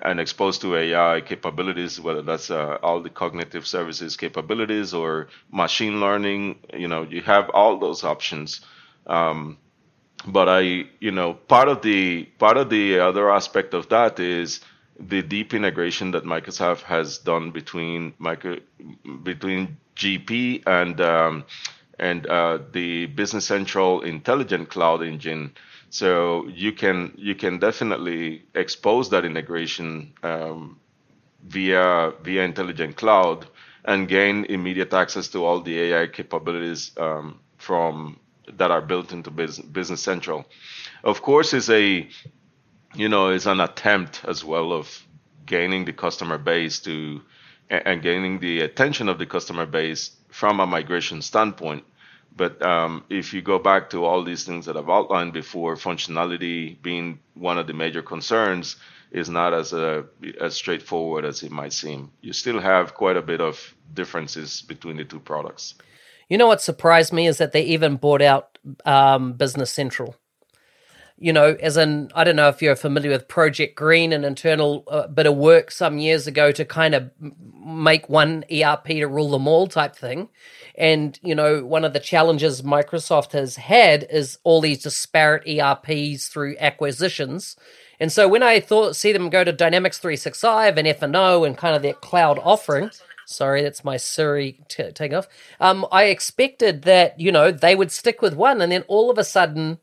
and 0.03 0.21
exposed 0.21 0.63
to 0.63 0.77
AI 0.77 1.23
capabilities, 1.23 2.01
whether 2.01 2.23
that's 2.23 2.51
uh, 2.51 2.79
all 2.83 3.01
the 3.03 3.11
cognitive 3.11 3.67
services 3.67 4.17
capabilities 4.17 4.95
or 4.95 5.29
machine 5.53 6.01
learning. 6.01 6.61
You 6.75 6.89
know, 6.89 7.03
you 7.03 7.23
have 7.23 7.51
all 7.51 7.79
those 7.79 8.05
options. 8.05 8.61
Um, 9.07 9.59
but 10.27 10.49
I, 10.49 10.85
you 11.01 11.11
know, 11.11 11.35
part 11.35 11.69
of 11.69 11.83
the 11.83 12.25
part 12.39 12.57
of 12.57 12.71
the 12.71 12.99
other 13.01 13.31
aspect 13.31 13.75
of 13.75 13.89
that 13.91 14.19
is 14.21 14.61
the 14.99 15.23
deep 15.23 15.55
integration 15.55 16.11
that 16.13 16.25
Microsoft 16.25 16.83
has 16.83 17.19
done 17.19 17.51
between 17.51 18.15
micro, 18.19 18.59
between 19.23 19.77
GP 19.97 20.63
and 20.67 21.01
um, 21.01 21.45
and 21.99 22.27
uh, 22.27 22.59
the 22.73 23.07
Business 23.07 23.47
Central 23.47 24.03
Intelligent 24.03 24.69
Cloud 24.71 25.03
Engine. 25.03 25.53
So 25.91 26.47
you 26.49 26.73
can 26.73 27.15
you 27.17 27.35
can 27.35 27.59
definitely 27.59 28.45
expose 28.55 29.11
that 29.11 29.25
integration 29.25 30.13
um, 30.23 30.79
via 31.45 32.13
via 32.23 32.43
Intelligent 32.43 32.97
Cloud 32.97 33.47
and 33.85 34.09
gain 34.09 34.45
immediate 34.47 34.93
access 34.93 35.29
to 35.29 35.45
all 35.45 35.61
the 35.61 35.79
AI 35.81 36.07
capabilities 36.09 36.91
um, 36.99 37.39
from 37.59 38.19
that 38.55 38.71
are 38.71 38.81
built 38.83 39.13
into 39.13 39.31
Business 39.31 40.01
Central. 40.01 40.47
Of 41.05 41.23
course, 41.23 41.55
is 41.55 41.71
a 41.71 42.09
you 42.95 43.09
know 43.09 43.31
is 43.31 43.47
an 43.47 43.61
attempt 43.61 44.23
as 44.27 44.45
well 44.45 44.73
of 44.73 45.07
gaining 45.45 45.85
the 45.85 45.93
customer 45.93 46.39
base 46.39 46.81
to 46.81 47.23
and 47.71 48.03
gaining 48.03 48.39
the 48.41 48.61
attention 48.61 49.09
of 49.09 49.19
the 49.19 49.27
customer 49.27 49.67
base 49.67 50.11
from 50.29 50.61
a 50.61 50.67
migration 50.67 51.23
standpoint. 51.23 51.85
But 52.37 52.61
um, 52.63 53.05
if 53.09 53.33
you 53.33 53.41
go 53.43 53.59
back 53.59 53.91
to 53.91 54.05
all 54.05 54.23
these 54.23 54.45
things 54.45 54.67
that 54.67 54.77
I've 54.77 54.91
outlined 54.91 55.33
before, 55.33 55.75
functionality 55.77 56.81
being 56.83 57.19
one 57.35 57.57
of 57.59 57.67
the 57.67 57.73
major 57.73 58.03
concerns 58.03 58.77
is 59.11 59.31
not 59.31 59.55
as 59.55 59.73
a, 59.73 60.05
as 60.41 60.55
straightforward 60.55 61.25
as 61.25 61.43
it 61.43 61.51
might 61.51 61.73
seem. 61.73 62.11
You 62.21 62.35
still 62.35 62.61
have 62.61 62.95
quite 62.95 63.17
a 63.17 63.23
bit 63.23 63.41
of 63.41 63.75
differences 63.95 64.61
between 64.63 64.97
the 64.99 65.05
two 65.05 65.21
products. 65.21 65.75
You 66.29 66.39
know 66.39 66.47
what 66.47 66.61
surprised 66.61 67.13
me 67.13 67.27
is 67.27 67.39
that 67.39 67.53
they 67.53 67.63
even 67.63 67.97
bought 67.97 68.23
out 68.23 68.59
um, 68.85 69.35
Business 69.35 69.71
Central. 69.71 70.17
You 71.19 71.33
know, 71.33 71.57
as 71.61 71.79
in, 71.79 72.11
I 72.15 72.25
don't 72.25 72.37
know 72.37 72.49
if 72.49 72.61
you're 72.61 72.77
familiar 72.77 73.11
with 73.11 73.27
Project 73.27 73.75
Green, 73.75 74.13
an 74.13 74.23
internal 74.23 74.85
uh, 74.87 75.07
bit 75.07 75.25
of 75.25 75.35
work 75.35 75.71
some 75.71 75.97
years 75.97 76.27
ago 76.27 76.53
to 76.53 76.65
kind 76.65 76.95
of 76.95 77.11
make 77.65 78.11
one 78.11 78.45
ERP 78.53 78.85
to 78.89 79.07
rule 79.07 79.31
them 79.31 79.49
all 79.49 79.67
type 79.67 79.97
thing. 79.97 80.29
And, 80.75 81.19
you 81.23 81.35
know, 81.35 81.65
one 81.65 81.87
of 81.87 81.95
the 81.95 82.01
challenges 82.01 82.61
Microsoft 82.61 83.33
has 83.33 83.57
had 83.57 84.07
is 84.11 84.39
all 84.45 84.61
these 84.61 84.83
disparate 84.83 85.49
ERPs 85.49 86.29
through 86.29 86.57
acquisitions. 86.59 87.57
And 87.99 88.13
so 88.13 88.29
when 88.29 88.43
I 88.43 88.61
thought 88.61 88.95
see 88.95 89.13
them 89.13 89.31
go 89.31 89.43
to 89.43 89.53
Dynamics 89.53 89.97
365 89.99 90.77
and 90.77 90.87
F&O 90.87 91.45
and 91.45 91.57
kind 91.57 91.75
of 91.75 91.81
their 91.81 91.95
cloud 91.95 92.39
offering, 92.43 92.91
Sorry, 93.27 93.61
that's 93.61 93.85
my 93.85 93.97
Siri 93.97 94.61
t- 94.69 94.93
taking 94.93 95.17
off. 95.17 95.29
Um, 95.59 95.85
I 95.91 96.05
expected 96.05 96.83
that 96.83 97.19
you 97.19 97.33
know 97.33 97.51
they 97.51 97.75
would 97.75 97.91
stick 97.91 98.23
with 98.23 98.35
one, 98.35 98.61
and 98.61 98.71
then 98.71 98.85
all 98.87 99.11
of 99.11 99.19
a 99.19 99.25
sudden, 99.25 99.79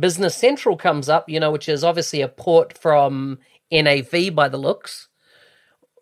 Business 0.00 0.34
Central 0.34 0.76
comes 0.76 1.08
up. 1.08 1.28
You 1.28 1.38
know, 1.38 1.52
which 1.52 1.68
is 1.68 1.84
obviously 1.84 2.20
a 2.20 2.28
port 2.28 2.76
from 2.76 3.38
NAV 3.70 4.34
by 4.34 4.48
the 4.48 4.58
looks. 4.58 5.06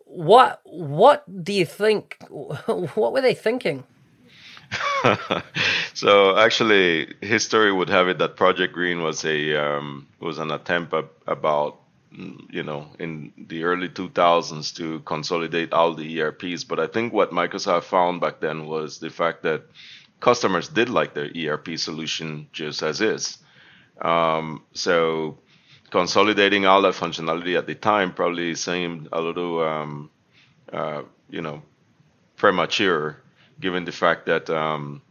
What 0.05 0.59
what 0.65 1.23
do 1.43 1.53
you 1.53 1.65
think? 1.65 2.17
What 2.29 3.13
were 3.13 3.21
they 3.21 3.35
thinking? 3.35 3.83
so 5.93 6.35
actually, 6.35 7.13
history 7.21 7.71
would 7.71 7.89
have 7.89 8.07
it 8.07 8.17
that 8.17 8.35
Project 8.35 8.73
Green 8.73 9.03
was 9.03 9.23
a 9.23 9.55
um, 9.55 10.07
was 10.19 10.39
an 10.39 10.51
attempt 10.51 10.93
about 11.27 11.79
you 12.11 12.63
know, 12.63 12.87
in 12.99 13.33
the 13.37 13.63
early 13.63 13.89
2000s 13.89 14.75
to 14.75 14.99
consolidate 15.01 15.73
all 15.73 15.93
the 15.93 16.21
ERPs. 16.21 16.63
But 16.63 16.79
I 16.79 16.87
think 16.87 17.13
what 17.13 17.31
Microsoft 17.31 17.83
found 17.83 18.21
back 18.21 18.39
then 18.39 18.65
was 18.65 18.99
the 18.99 19.09
fact 19.09 19.43
that 19.43 19.63
customers 20.19 20.67
did 20.67 20.89
like 20.89 21.13
their 21.13 21.29
ERP 21.35 21.77
solution 21.77 22.47
just 22.51 22.81
as 22.81 23.01
is. 23.01 23.37
Um, 24.01 24.63
so 24.73 25.39
consolidating 25.89 26.65
all 26.65 26.81
that 26.83 26.93
functionality 26.93 27.57
at 27.57 27.67
the 27.67 27.75
time 27.75 28.13
probably 28.13 28.55
seemed 28.55 29.09
a 29.11 29.21
little, 29.21 29.61
um, 29.61 30.09
uh, 30.71 31.03
you 31.29 31.41
know, 31.41 31.61
premature, 32.35 33.21
given 33.59 33.85
the 33.85 33.91
fact 33.91 34.27
that 34.27 34.49
um, 34.49 35.01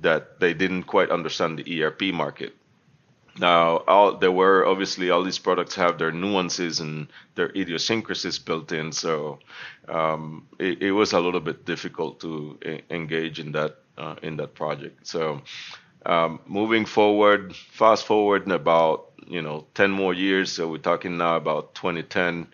that 0.00 0.40
they 0.40 0.54
didn't 0.54 0.84
quite 0.84 1.10
understand 1.10 1.58
the 1.58 1.82
ERP 1.82 2.02
market. 2.14 2.54
Now, 3.38 3.78
all, 3.86 4.16
there 4.16 4.32
were 4.32 4.66
obviously 4.66 5.10
all 5.10 5.22
these 5.22 5.38
products 5.38 5.74
have 5.74 5.98
their 5.98 6.12
nuances 6.12 6.80
and 6.80 7.08
their 7.34 7.50
idiosyncrasies 7.50 8.38
built 8.38 8.72
in, 8.72 8.92
so 8.92 9.40
um, 9.88 10.46
it, 10.58 10.82
it, 10.82 10.92
was 10.92 11.12
a 11.12 11.20
little 11.20 11.40
bit 11.40 11.66
difficult 11.66 12.20
to 12.20 12.58
engage 12.88 13.38
in 13.38 13.52
that 13.52 13.76
uh, 13.98 14.16
in 14.22 14.36
that 14.38 14.54
project. 14.54 15.06
So, 15.06 15.42
um, 16.06 16.40
moving 16.46 16.86
forward, 16.86 17.54
fast 17.54 18.06
forward 18.06 18.46
in 18.46 18.52
about 18.52 19.12
you 19.26 19.42
know 19.42 19.66
10 19.74 19.90
more 19.90 20.14
years, 20.14 20.52
so 20.52 20.68
we're 20.68 20.78
talking 20.78 21.18
now 21.18 21.36
about 21.36 21.74
2010. 21.74 22.46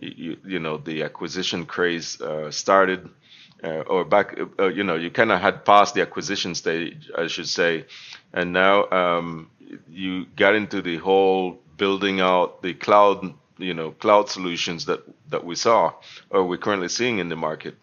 You, 0.00 0.36
you 0.44 0.58
know, 0.58 0.78
the 0.78 1.04
acquisition 1.04 1.66
craze 1.66 2.20
uh, 2.20 2.50
started. 2.50 3.08
Uh, 3.62 3.82
or 3.86 4.04
back, 4.04 4.38
uh, 4.58 4.66
you 4.66 4.84
know, 4.84 4.94
you 4.94 5.10
kind 5.10 5.32
of 5.32 5.40
had 5.40 5.64
passed 5.64 5.94
the 5.94 6.02
acquisition 6.02 6.54
stage, 6.54 7.10
I 7.16 7.28
should 7.28 7.48
say, 7.48 7.86
and 8.34 8.52
now 8.52 8.90
um, 8.90 9.48
you 9.88 10.26
got 10.36 10.54
into 10.54 10.82
the 10.82 10.96
whole 10.98 11.60
building 11.76 12.20
out 12.20 12.62
the 12.62 12.74
cloud, 12.74 13.34
you 13.58 13.74
know, 13.74 13.90
cloud 13.92 14.28
solutions 14.28 14.86
that 14.86 15.02
that 15.30 15.44
we 15.44 15.54
saw 15.54 15.92
or 16.30 16.44
we're 16.44 16.58
currently 16.58 16.88
seeing 16.88 17.18
in 17.18 17.28
the 17.28 17.36
market. 17.36 17.76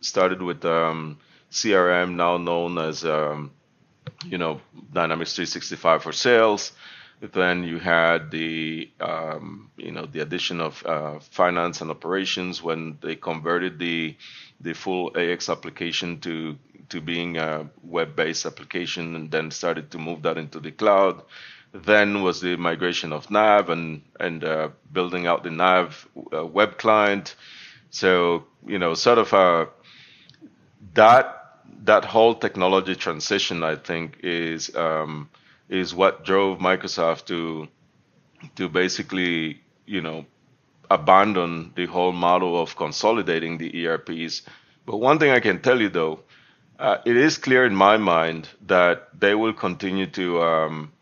Started 0.00 0.42
with 0.42 0.64
um, 0.64 1.18
CRM, 1.50 2.14
now 2.14 2.36
known 2.36 2.78
as 2.78 3.04
um, 3.04 3.50
you 4.24 4.38
know 4.38 4.60
Dynamics 4.92 5.34
365 5.34 6.02
for 6.02 6.12
sales. 6.12 6.72
Then 7.20 7.64
you 7.64 7.80
had 7.80 8.30
the 8.30 8.90
um, 9.00 9.70
you 9.76 9.90
know 9.90 10.06
the 10.06 10.20
addition 10.20 10.60
of 10.60 10.84
uh, 10.86 11.18
finance 11.18 11.80
and 11.80 11.90
operations 11.90 12.62
when 12.62 12.98
they 13.00 13.16
converted 13.16 13.78
the 13.78 14.16
the 14.60 14.72
full 14.72 15.16
AX 15.16 15.48
application 15.48 16.20
to 16.20 16.56
to 16.90 17.00
being 17.00 17.36
a 17.36 17.68
web-based 17.82 18.46
application 18.46 19.14
and 19.14 19.30
then 19.30 19.50
started 19.50 19.90
to 19.92 19.98
move 19.98 20.22
that 20.22 20.38
into 20.38 20.60
the 20.60 20.70
cloud. 20.70 21.22
Then 21.72 22.22
was 22.22 22.40
the 22.40 22.56
migration 22.56 23.12
of 23.12 23.30
Nav 23.30 23.68
and 23.68 24.02
and 24.18 24.42
uh, 24.42 24.70
building 24.92 25.26
out 25.26 25.42
the 25.42 25.50
Nav 25.50 26.08
uh, 26.32 26.46
web 26.46 26.78
client. 26.78 27.34
So 27.90 28.44
you 28.66 28.78
know, 28.78 28.94
sort 28.94 29.18
of 29.18 29.34
uh, 29.34 29.66
that 30.94 31.34
that 31.84 32.04
whole 32.04 32.34
technology 32.34 32.94
transition, 32.94 33.62
I 33.62 33.76
think, 33.76 34.18
is 34.22 34.74
um, 34.74 35.28
is 35.68 35.94
what 35.94 36.24
drove 36.24 36.58
Microsoft 36.58 37.26
to 37.26 37.68
to 38.56 38.68
basically 38.68 39.60
you 39.86 40.00
know 40.00 40.24
abandon 40.90 41.72
the 41.74 41.86
whole 41.86 42.12
model 42.12 42.60
of 42.60 42.76
consolidating 42.76 43.58
the 43.58 43.86
ERPs. 43.86 44.42
But 44.86 44.98
one 44.98 45.18
thing 45.18 45.30
I 45.30 45.40
can 45.40 45.60
tell 45.60 45.80
you 45.80 45.88
though, 45.90 46.20
uh, 46.78 46.98
it 47.04 47.16
is 47.16 47.38
clear 47.38 47.64
in 47.64 47.74
my 47.74 47.96
mind 47.96 48.48
that 48.66 49.08
they 49.18 49.34
will 49.34 49.52
continue 49.52 50.06
to 50.06 50.42
um, 50.42 50.92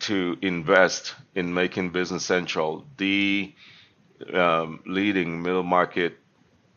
to 0.00 0.36
invest 0.42 1.14
in 1.34 1.54
making 1.54 1.90
Business 1.90 2.24
Central 2.24 2.84
the 2.96 3.52
um, 4.34 4.80
leading 4.86 5.42
middle 5.42 5.62
market 5.62 6.18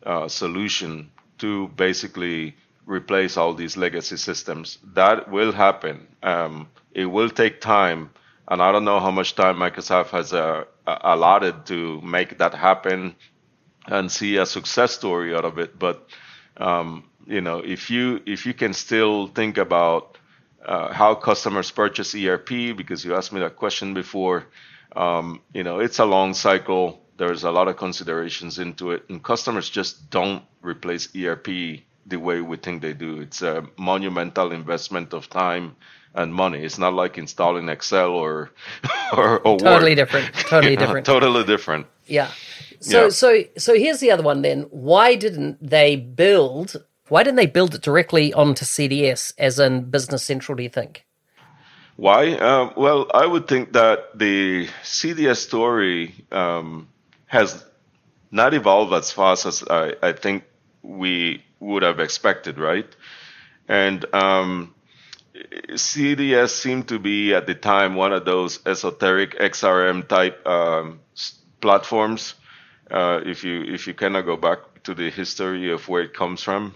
uh, 0.04 0.28
solution 0.28 1.10
to 1.38 1.68
basically 1.68 2.56
replace 2.86 3.36
all 3.36 3.52
these 3.54 3.76
legacy 3.76 4.16
systems. 4.16 4.78
That 4.94 5.30
will 5.30 5.52
happen. 5.52 6.06
Um, 6.22 6.68
it 6.92 7.06
will 7.06 7.30
take 7.30 7.60
time, 7.60 8.10
and 8.48 8.62
I 8.62 8.70
don't 8.72 8.84
know 8.84 9.00
how 9.00 9.10
much 9.10 9.34
time 9.34 9.56
Microsoft 9.56 10.10
has 10.10 10.32
uh, 10.32 10.64
allotted 10.86 11.66
to 11.66 12.00
make 12.02 12.38
that 12.38 12.54
happen 12.54 13.16
and 13.86 14.10
see 14.10 14.36
a 14.36 14.46
success 14.46 14.92
story 14.92 15.34
out 15.34 15.44
of 15.44 15.58
it. 15.58 15.78
But 15.78 16.08
um, 16.56 17.04
you 17.26 17.40
know, 17.40 17.58
if 17.58 17.90
you 17.90 18.20
if 18.26 18.46
you 18.46 18.54
can 18.54 18.72
still 18.72 19.26
think 19.28 19.58
about 19.58 20.18
uh, 20.64 20.92
how 20.92 21.14
customers 21.14 21.70
purchase 21.70 22.14
ERP, 22.14 22.76
because 22.76 23.04
you 23.04 23.14
asked 23.14 23.32
me 23.32 23.40
that 23.40 23.56
question 23.56 23.94
before, 23.94 24.46
um, 24.94 25.40
you 25.52 25.62
know, 25.62 25.80
it's 25.80 25.98
a 25.98 26.04
long 26.04 26.34
cycle. 26.34 27.00
There's 27.18 27.44
a 27.44 27.50
lot 27.50 27.68
of 27.68 27.76
considerations 27.76 28.58
into 28.58 28.90
it, 28.92 29.04
and 29.08 29.22
customers 29.22 29.70
just 29.70 30.10
don't 30.10 30.42
replace 30.62 31.08
ERP 31.16 31.46
the 32.06 32.16
way 32.16 32.40
we 32.40 32.56
think 32.56 32.82
they 32.82 32.92
do. 32.92 33.20
It's 33.20 33.42
a 33.42 33.66
monumental 33.76 34.52
investment 34.52 35.12
of 35.12 35.28
time 35.28 35.76
and 36.14 36.32
money. 36.32 36.62
It's 36.64 36.78
not 36.78 36.94
like 36.94 37.18
installing 37.18 37.68
Excel 37.68 38.10
or 38.10 38.50
or, 39.12 39.38
or 39.40 39.58
totally 39.58 39.92
Word. 39.92 39.96
different. 39.96 40.34
Totally 40.34 40.72
you 40.72 40.76
know, 40.76 40.86
different. 40.86 41.06
Totally 41.06 41.44
different. 41.44 41.86
Yeah. 42.06 42.30
So 42.80 43.04
yeah. 43.04 43.08
so 43.10 43.42
so 43.56 43.74
here's 43.74 44.00
the 44.00 44.10
other 44.10 44.22
one 44.22 44.42
then. 44.42 44.62
Why 44.70 45.14
didn't 45.14 45.58
they 45.66 45.96
build 45.96 46.76
why 47.08 47.22
didn't 47.22 47.36
they 47.36 47.46
build 47.46 47.74
it 47.74 47.82
directly 47.82 48.32
onto 48.32 48.64
CDS 48.64 49.32
as 49.38 49.58
in 49.58 49.90
Business 49.90 50.24
Central, 50.24 50.56
do 50.56 50.62
you 50.62 50.68
think? 50.68 51.04
Why? 51.96 52.32
Um, 52.32 52.72
well, 52.76 53.06
I 53.14 53.24
would 53.26 53.48
think 53.48 53.72
that 53.72 54.18
the 54.18 54.68
CDS 54.82 55.36
story 55.36 56.14
um, 56.30 56.88
has 57.26 57.64
not 58.30 58.54
evolved 58.54 58.92
as 58.92 59.12
fast 59.12 59.46
as 59.46 59.62
I, 59.68 59.94
I, 60.02 60.12
think 60.12 60.44
we 60.82 61.42
would 61.60 61.82
have 61.82 62.00
expected, 62.00 62.58
right? 62.58 62.86
And 63.66 64.04
um, 64.14 64.74
CDS 65.70 66.50
seemed 66.50 66.88
to 66.88 66.98
be 66.98 67.34
at 67.34 67.46
the 67.46 67.54
time 67.54 67.94
one 67.94 68.12
of 68.12 68.24
those 68.24 68.60
esoteric 68.66 69.38
XRM 69.38 70.06
type 70.06 70.46
um, 70.46 71.00
platforms. 71.60 72.34
Uh, 72.90 73.20
if 73.24 73.44
you 73.44 73.62
if 73.62 73.86
you 73.86 73.94
kind 73.94 74.16
of 74.16 74.24
go 74.26 74.36
back 74.36 74.58
to 74.84 74.94
the 74.94 75.10
history 75.10 75.72
of 75.72 75.88
where 75.88 76.02
it 76.02 76.14
comes 76.14 76.42
from, 76.42 76.74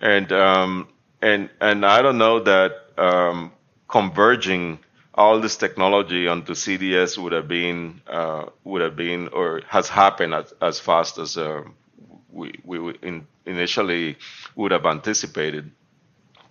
and 0.00 0.32
um, 0.32 0.88
and 1.22 1.50
and 1.60 1.84
I 1.84 2.02
don't 2.02 2.18
know 2.18 2.40
that 2.40 2.72
um, 2.98 3.52
converging 3.88 4.78
all 5.14 5.40
this 5.40 5.56
technology 5.56 6.28
onto 6.28 6.54
CDS 6.54 7.18
would 7.18 7.32
have 7.32 7.48
been 7.48 8.00
uh, 8.06 8.46
would 8.64 8.82
have 8.82 8.96
been 8.96 9.28
or 9.28 9.62
has 9.68 9.88
happened 9.88 10.34
as, 10.34 10.54
as 10.62 10.80
fast 10.80 11.18
as 11.18 11.36
uh, 11.36 11.62
we 12.30 12.52
we 12.64 12.94
in, 13.02 13.26
initially 13.46 14.16
would 14.56 14.72
have 14.72 14.86
anticipated. 14.86 15.70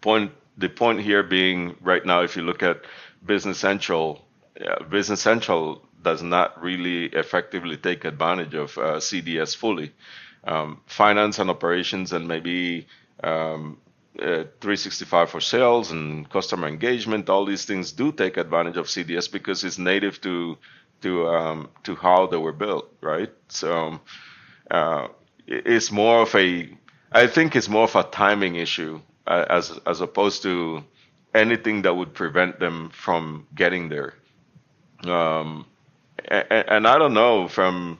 Point 0.01 0.31
the 0.57 0.69
point 0.69 1.01
here 1.01 1.23
being 1.23 1.75
right 1.81 2.05
now, 2.05 2.21
if 2.21 2.35
you 2.35 2.43
look 2.43 2.63
at 2.63 2.81
Business 3.25 3.57
Central, 3.59 4.25
yeah, 4.59 4.75
Business 4.89 5.21
Central 5.21 5.81
does 6.01 6.21
not 6.23 6.61
really 6.61 7.05
effectively 7.05 7.77
take 7.77 8.05
advantage 8.05 8.53
of 8.53 8.77
uh, 8.77 8.81
CDS 8.99 9.55
fully. 9.55 9.91
Um, 10.43 10.81
finance 10.85 11.39
and 11.39 11.49
operations 11.49 12.13
and 12.13 12.27
maybe 12.27 12.87
um, 13.23 13.77
uh, 14.21 14.43
365 14.61 15.29
for 15.29 15.41
sales 15.41 15.91
and 15.91 16.29
customer 16.29 16.67
engagement, 16.67 17.29
all 17.29 17.45
these 17.45 17.65
things 17.65 17.91
do 17.91 18.11
take 18.11 18.37
advantage 18.37 18.77
of 18.77 18.87
CDS 18.87 19.31
because 19.31 19.63
it's 19.63 19.77
native 19.77 20.19
to 20.21 20.57
to 21.01 21.27
um, 21.27 21.69
to 21.83 21.95
how 21.95 22.27
they 22.27 22.37
were 22.37 22.51
built, 22.53 22.91
right? 23.01 23.31
So 23.47 23.99
uh, 24.69 25.07
it's 25.47 25.91
more 25.91 26.21
of 26.21 26.35
a, 26.35 26.69
I 27.11 27.27
think 27.27 27.55
it's 27.55 27.69
more 27.69 27.83
of 27.85 27.95
a 27.95 28.03
timing 28.03 28.55
issue 28.55 29.01
uh, 29.25 29.45
as 29.49 29.79
as 29.85 30.01
opposed 30.01 30.43
to 30.43 30.83
anything 31.33 31.83
that 31.83 31.93
would 31.95 32.13
prevent 32.13 32.59
them 32.59 32.89
from 32.89 33.47
getting 33.55 33.89
there. 33.89 34.15
Um, 35.05 35.65
and, 36.27 36.87
I 36.87 36.97
don't 36.97 37.13
know 37.13 37.47
from 37.47 37.99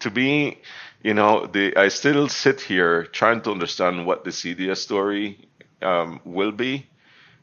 to 0.00 0.10
be 0.10 0.58
you 1.02 1.14
know, 1.14 1.46
the 1.46 1.76
I 1.76 1.88
still 1.88 2.28
sit 2.28 2.60
here 2.60 3.04
trying 3.04 3.42
to 3.42 3.50
understand 3.50 4.06
what 4.06 4.24
the 4.24 4.30
CDS 4.30 4.78
story 4.78 5.48
um, 5.82 6.20
will 6.24 6.52
be. 6.52 6.86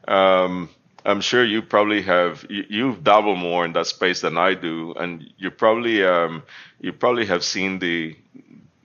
Um, 0.08 0.70
I'm 1.04 1.20
sure 1.20 1.44
you 1.44 1.62
probably 1.62 2.02
have 2.02 2.44
you, 2.48 2.64
you've 2.68 3.04
dabbled 3.04 3.38
more 3.38 3.64
in 3.64 3.72
that 3.74 3.86
space 3.86 4.22
than 4.22 4.38
I 4.38 4.54
do, 4.54 4.94
and 4.94 5.24
you 5.36 5.50
probably 5.50 6.02
um, 6.04 6.42
you 6.80 6.92
probably 6.92 7.26
have 7.26 7.44
seen 7.44 7.78
the 7.78 8.16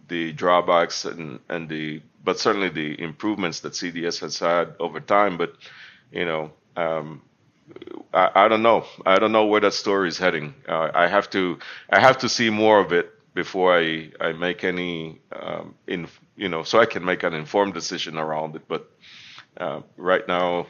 the 0.08 0.34
drawbacks 0.34 1.06
and 1.06 1.40
and 1.50 1.70
the 1.70 2.02
but 2.24 2.40
certainly 2.40 2.70
the 2.70 3.00
improvements 3.02 3.62
that 3.62 3.74
CDS 3.74 4.20
has 4.20 4.40
had 4.40 4.76
over 4.80 5.00
time. 5.00 5.38
But 5.38 5.56
you 6.12 6.26
know, 6.26 6.52
um, 6.76 7.22
I, 8.14 8.32
I, 8.36 8.48
don't 8.48 8.62
know. 8.62 8.86
I 9.06 9.20
don't 9.20 9.32
know 9.32 9.46
where 9.46 9.62
that 9.62 9.74
story 9.74 10.08
is 10.08 10.18
heading. 10.18 10.54
Uh, 10.68 10.92
I 10.94 11.08
have 11.08 11.30
to 11.32 11.60
I 11.90 12.00
have 12.00 12.20
to 12.20 12.30
see 12.30 12.50
more 12.50 12.80
of 12.80 12.94
it 12.94 13.12
before 13.34 13.78
I, 13.78 14.12
I 14.22 14.32
make 14.32 14.64
any 14.64 15.22
um, 15.32 15.76
in 15.88 16.08
you 16.36 16.50
know 16.50 16.64
so 16.64 16.80
I 16.80 16.86
can 16.86 17.04
make 17.04 17.24
an 17.24 17.34
informed 17.34 17.74
decision 17.74 18.18
around 18.18 18.56
it. 18.56 18.68
But 18.68 18.90
uh, 19.58 19.82
right 19.98 20.28
now, 20.28 20.68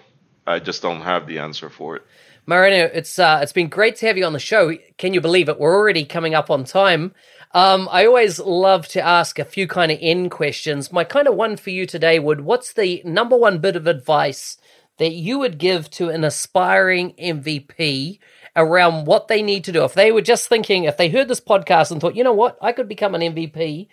I 0.48 0.60
just 0.60 0.82
don't 0.82 1.02
have 1.02 1.28
the 1.28 1.40
answer 1.40 1.70
for 1.70 1.96
it. 1.98 2.04
Mariano, 2.48 2.92
it's 2.94 3.18
uh, 3.20 3.40
it's 3.42 3.54
been 3.54 3.70
great 3.70 3.96
to 3.98 4.08
have 4.08 4.18
you 4.18 4.26
on 4.26 4.34
the 4.34 4.40
show. 4.40 4.76
Can 4.98 5.14
you 5.14 5.22
believe 5.22 5.50
it? 5.50 5.60
We're 5.60 5.76
already 5.76 6.06
coming 6.06 6.36
up 6.36 6.50
on 6.50 6.64
time. 6.64 7.14
Um, 7.54 7.88
I 7.92 8.06
always 8.06 8.40
love 8.40 8.88
to 8.90 9.02
ask 9.02 9.40
a 9.40 9.46
few 9.46 9.68
kind 9.68 9.92
of 9.92 9.98
end 10.02 10.30
questions. 10.30 10.92
My 10.92 11.04
kind 11.04 11.28
of 11.28 11.36
one 11.36 11.58
for 11.58 11.72
you 11.72 11.86
today 11.86 12.20
would: 12.20 12.42
What's 12.42 12.74
the 12.74 13.02
number 13.04 13.36
one 13.36 13.60
bit 13.60 13.76
of 13.76 13.88
advice 13.88 14.58
that 14.98 15.14
you 15.14 15.40
would 15.40 15.58
give 15.58 15.90
to 15.92 16.10
an 16.10 16.24
aspiring 16.24 17.14
MVP 17.14 18.20
around 18.56 19.06
what 19.06 19.28
they 19.28 19.42
need 19.42 19.64
to 19.66 19.72
do. 19.72 19.84
If 19.84 19.94
they 19.94 20.12
were 20.12 20.22
just 20.22 20.48
thinking, 20.48 20.86
if 20.86 20.98
they 20.98 21.10
heard 21.10 21.28
this 21.28 21.42
podcast 21.42 21.92
and 21.92 22.00
thought, 22.00 22.16
you 22.16 22.24
know 22.24 22.34
what, 22.34 22.58
I 22.62 22.72
could 22.72 22.88
become 22.88 23.14
an 23.14 23.22
MVP, 23.22 23.88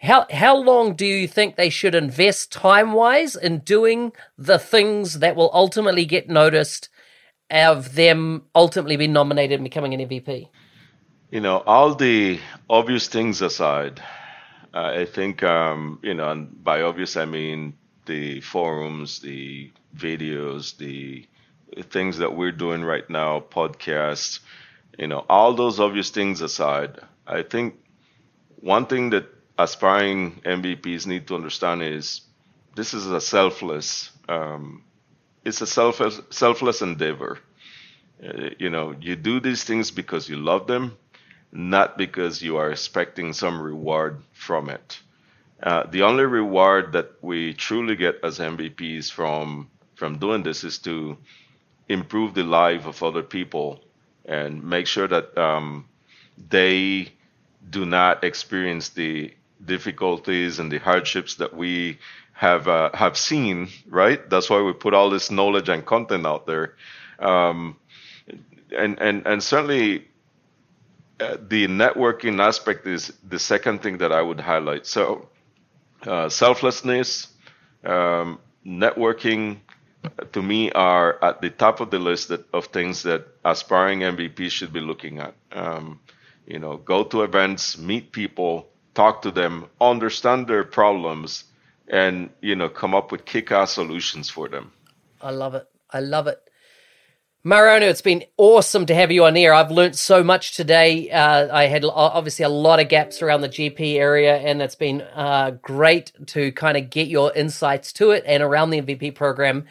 how 0.00 0.26
how 0.30 0.56
long 0.56 0.94
do 0.94 1.06
you 1.06 1.26
think 1.26 1.56
they 1.56 1.70
should 1.70 1.94
invest 1.94 2.52
time 2.52 2.92
wise 2.92 3.34
in 3.34 3.58
doing 3.58 4.12
the 4.36 4.58
things 4.58 5.18
that 5.18 5.34
will 5.34 5.50
ultimately 5.52 6.04
get 6.04 6.28
noticed 6.28 6.88
of 7.50 7.94
them 7.94 8.44
ultimately 8.54 8.96
being 8.96 9.12
nominated 9.12 9.54
and 9.58 9.64
becoming 9.64 9.94
an 9.94 10.08
MVP? 10.08 10.48
You 11.30 11.40
know, 11.40 11.58
all 11.66 11.94
the 11.94 12.38
obvious 12.70 13.08
things 13.08 13.42
aside, 13.42 14.00
I 14.72 15.04
think 15.04 15.42
um, 15.42 15.98
you 16.02 16.14
know, 16.14 16.30
and 16.30 16.62
by 16.62 16.82
obvious 16.82 17.16
I 17.16 17.24
mean 17.24 17.74
the 18.06 18.40
forums, 18.40 19.18
the 19.20 19.72
videos, 19.96 20.76
the 20.76 21.26
things 21.82 22.18
that 22.18 22.34
we're 22.34 22.52
doing 22.52 22.82
right 22.82 23.08
now, 23.10 23.40
podcasts, 23.40 24.40
you 24.98 25.06
know, 25.06 25.24
all 25.28 25.54
those 25.54 25.80
obvious 25.80 26.10
things 26.10 26.40
aside, 26.40 26.98
I 27.26 27.42
think 27.42 27.74
one 28.60 28.86
thing 28.86 29.10
that 29.10 29.26
aspiring 29.58 30.40
MVPs 30.44 31.06
need 31.06 31.26
to 31.28 31.34
understand 31.34 31.82
is 31.82 32.22
this 32.74 32.94
is 32.94 33.06
a 33.10 33.20
selfless, 33.20 34.10
um, 34.28 34.84
it's 35.44 35.60
a 35.60 35.66
selfless, 35.66 36.20
selfless 36.30 36.82
endeavor. 36.82 37.38
Uh, 38.22 38.50
you 38.58 38.70
know, 38.70 38.94
you 39.00 39.14
do 39.14 39.40
these 39.40 39.64
things 39.64 39.90
because 39.90 40.28
you 40.28 40.36
love 40.36 40.66
them, 40.66 40.96
not 41.52 41.96
because 41.96 42.42
you 42.42 42.56
are 42.56 42.70
expecting 42.70 43.32
some 43.32 43.60
reward 43.60 44.22
from 44.32 44.68
it. 44.68 45.00
Uh, 45.62 45.84
the 45.90 46.02
only 46.02 46.24
reward 46.24 46.92
that 46.92 47.12
we 47.22 47.52
truly 47.52 47.96
get 47.96 48.16
as 48.22 48.38
MVPs 48.38 49.10
from 49.10 49.68
from 49.98 50.18
doing 50.18 50.42
this 50.44 50.62
is 50.62 50.78
to 50.78 51.16
improve 51.88 52.34
the 52.34 52.44
life 52.44 52.86
of 52.86 53.02
other 53.02 53.22
people 53.22 53.80
and 54.24 54.62
make 54.62 54.86
sure 54.86 55.08
that 55.08 55.36
um, 55.36 55.86
they 56.50 57.12
do 57.68 57.84
not 57.84 58.22
experience 58.22 58.90
the 58.90 59.34
difficulties 59.64 60.60
and 60.60 60.70
the 60.70 60.78
hardships 60.78 61.34
that 61.36 61.54
we 61.54 61.98
have 62.32 62.68
uh, 62.68 62.90
have 62.94 63.16
seen. 63.18 63.68
Right. 63.88 64.20
That's 64.30 64.48
why 64.48 64.62
we 64.62 64.72
put 64.72 64.94
all 64.94 65.10
this 65.10 65.30
knowledge 65.30 65.68
and 65.68 65.84
content 65.84 66.26
out 66.26 66.46
there. 66.46 66.76
Um, 67.18 67.76
and 68.76 69.00
and 69.00 69.26
and 69.26 69.42
certainly 69.42 70.06
uh, 71.18 71.36
the 71.48 71.66
networking 71.66 72.40
aspect 72.40 72.86
is 72.86 73.12
the 73.28 73.38
second 73.38 73.82
thing 73.82 73.98
that 73.98 74.12
I 74.12 74.22
would 74.22 74.38
highlight. 74.38 74.86
So, 74.86 75.28
uh, 76.06 76.28
selflessness, 76.28 77.28
um, 77.84 78.38
networking, 78.64 79.58
to 80.32 80.42
me, 80.42 80.70
are 80.72 81.22
at 81.22 81.40
the 81.40 81.50
top 81.50 81.80
of 81.80 81.90
the 81.90 81.98
list 81.98 82.28
that, 82.28 82.44
of 82.52 82.66
things 82.66 83.02
that 83.02 83.26
aspiring 83.44 84.00
MVPs 84.00 84.50
should 84.50 84.72
be 84.72 84.80
looking 84.80 85.18
at. 85.18 85.34
Um, 85.52 86.00
you 86.46 86.58
know, 86.58 86.76
go 86.76 87.04
to 87.04 87.22
events, 87.22 87.76
meet 87.78 88.12
people, 88.12 88.68
talk 88.94 89.22
to 89.22 89.30
them, 89.30 89.66
understand 89.80 90.46
their 90.46 90.64
problems, 90.64 91.44
and 91.88 92.30
you 92.40 92.56
know, 92.56 92.68
come 92.68 92.94
up 92.94 93.12
with 93.12 93.24
kick-ass 93.24 93.72
solutions 93.72 94.30
for 94.30 94.48
them. 94.48 94.72
I 95.20 95.30
love 95.30 95.54
it. 95.54 95.68
I 95.90 96.00
love 96.00 96.26
it. 96.26 96.47
Mariano, 97.44 97.86
it's 97.86 98.02
been 98.02 98.24
awesome 98.36 98.84
to 98.86 98.94
have 98.96 99.12
you 99.12 99.24
on 99.24 99.36
here. 99.36 99.52
I've 99.52 99.70
learned 99.70 99.94
so 99.94 100.24
much 100.24 100.56
today. 100.56 101.08
Uh, 101.08 101.54
I 101.56 101.66
had 101.66 101.84
obviously 101.84 102.44
a 102.44 102.48
lot 102.48 102.80
of 102.80 102.88
gaps 102.88 103.22
around 103.22 103.42
the 103.42 103.48
GP 103.48 103.94
area, 103.94 104.38
and 104.38 104.60
it's 104.60 104.74
been 104.74 105.02
uh, 105.02 105.52
great 105.62 106.10
to 106.26 106.50
kind 106.50 106.76
of 106.76 106.90
get 106.90 107.06
your 107.06 107.32
insights 107.32 107.92
to 107.94 108.10
it 108.10 108.24
and 108.26 108.42
around 108.42 108.70
the 108.70 108.82
MVP 108.82 109.14
program. 109.14 109.66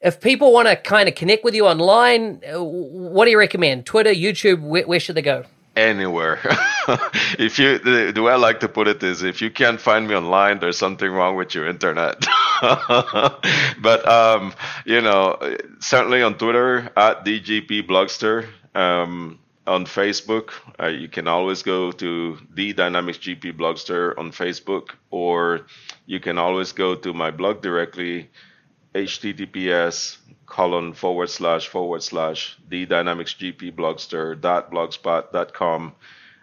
If 0.00 0.20
people 0.20 0.52
want 0.52 0.66
to 0.66 0.74
kind 0.74 1.08
of 1.08 1.14
connect 1.14 1.44
with 1.44 1.54
you 1.54 1.64
online, 1.64 2.40
uh, 2.52 2.60
what 2.60 3.26
do 3.26 3.30
you 3.30 3.38
recommend? 3.38 3.86
Twitter, 3.86 4.12
YouTube, 4.12 4.60
where, 4.60 4.84
where 4.84 4.98
should 4.98 5.14
they 5.14 5.22
go? 5.22 5.44
anywhere. 5.76 6.38
if 7.38 7.58
you 7.58 7.78
the, 7.78 8.12
the, 8.14 8.22
way 8.22 8.32
I 8.32 8.36
like 8.36 8.60
to 8.60 8.68
put 8.68 8.88
it 8.88 9.02
is 9.02 9.22
if 9.22 9.40
you 9.40 9.50
can't 9.50 9.80
find 9.80 10.06
me 10.06 10.14
online, 10.14 10.58
there's 10.58 10.78
something 10.78 11.10
wrong 11.10 11.36
with 11.36 11.54
your 11.54 11.66
internet. 11.66 12.24
but 12.60 14.08
um, 14.08 14.52
you 14.84 15.00
know, 15.00 15.38
certainly 15.80 16.22
on 16.22 16.38
Twitter 16.38 16.90
at 16.96 17.24
DGP 17.24 17.86
Blogster. 17.86 18.48
Um, 18.74 19.38
on 19.64 19.86
Facebook, 19.86 20.50
uh, 20.80 20.88
you 20.88 21.08
can 21.08 21.28
always 21.28 21.62
go 21.62 21.92
to 21.92 22.36
the 22.52 22.72
Dynamics 22.72 23.18
GP 23.18 23.56
Blogster 23.56 24.18
on 24.18 24.32
Facebook, 24.32 24.90
or 25.10 25.66
you 26.04 26.18
can 26.18 26.36
always 26.36 26.72
go 26.72 26.96
to 26.96 27.12
my 27.12 27.30
blog 27.30 27.62
directly, 27.62 28.28
https 28.94 30.18
colon 30.52 30.92
forward 30.92 31.30
slash 31.30 31.66
forward 31.68 32.02
slash 32.02 32.58
the 32.68 32.84
dynamics 32.84 33.34
gp 33.40 33.72
blogster 33.72 34.38
dot 34.38 34.70
blogspot 34.70 35.32
dot 35.32 35.54
com. 35.54 35.94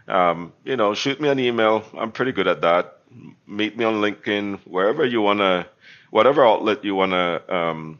Um, 0.08 0.54
you 0.64 0.76
know, 0.76 0.96
shoot 0.96 1.22
me 1.22 1.30
an 1.30 1.40
email. 1.40 1.84
I'm 1.96 2.12
pretty 2.12 2.32
good 2.32 2.48
at 2.48 2.62
that. 2.62 2.98
Meet 3.46 3.78
me 3.78 3.86
on 3.86 4.02
LinkedIn, 4.02 4.62
wherever 4.66 5.06
you 5.06 5.22
wanna, 5.22 5.68
whatever 6.10 6.44
outlet 6.44 6.84
you 6.84 6.96
wanna 6.96 7.42
um, 7.48 8.00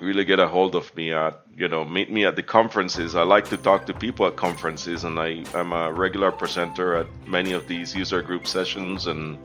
really 0.00 0.24
get 0.24 0.38
a 0.38 0.48
hold 0.48 0.74
of 0.74 0.94
me 0.96 1.12
at. 1.12 1.40
You 1.56 1.68
know, 1.68 1.84
meet 1.84 2.10
me 2.10 2.24
at 2.24 2.36
the 2.36 2.42
conferences. 2.42 3.16
I 3.16 3.22
like 3.22 3.48
to 3.48 3.56
talk 3.56 3.86
to 3.86 3.94
people 3.94 4.26
at 4.26 4.36
conferences, 4.36 5.02
and 5.02 5.18
I, 5.18 5.44
I'm 5.54 5.72
a 5.72 5.92
regular 5.92 6.30
presenter 6.30 6.94
at 6.96 7.06
many 7.26 7.52
of 7.52 7.66
these 7.66 7.96
user 7.96 8.22
group 8.22 8.46
sessions 8.46 9.06
and 9.08 9.38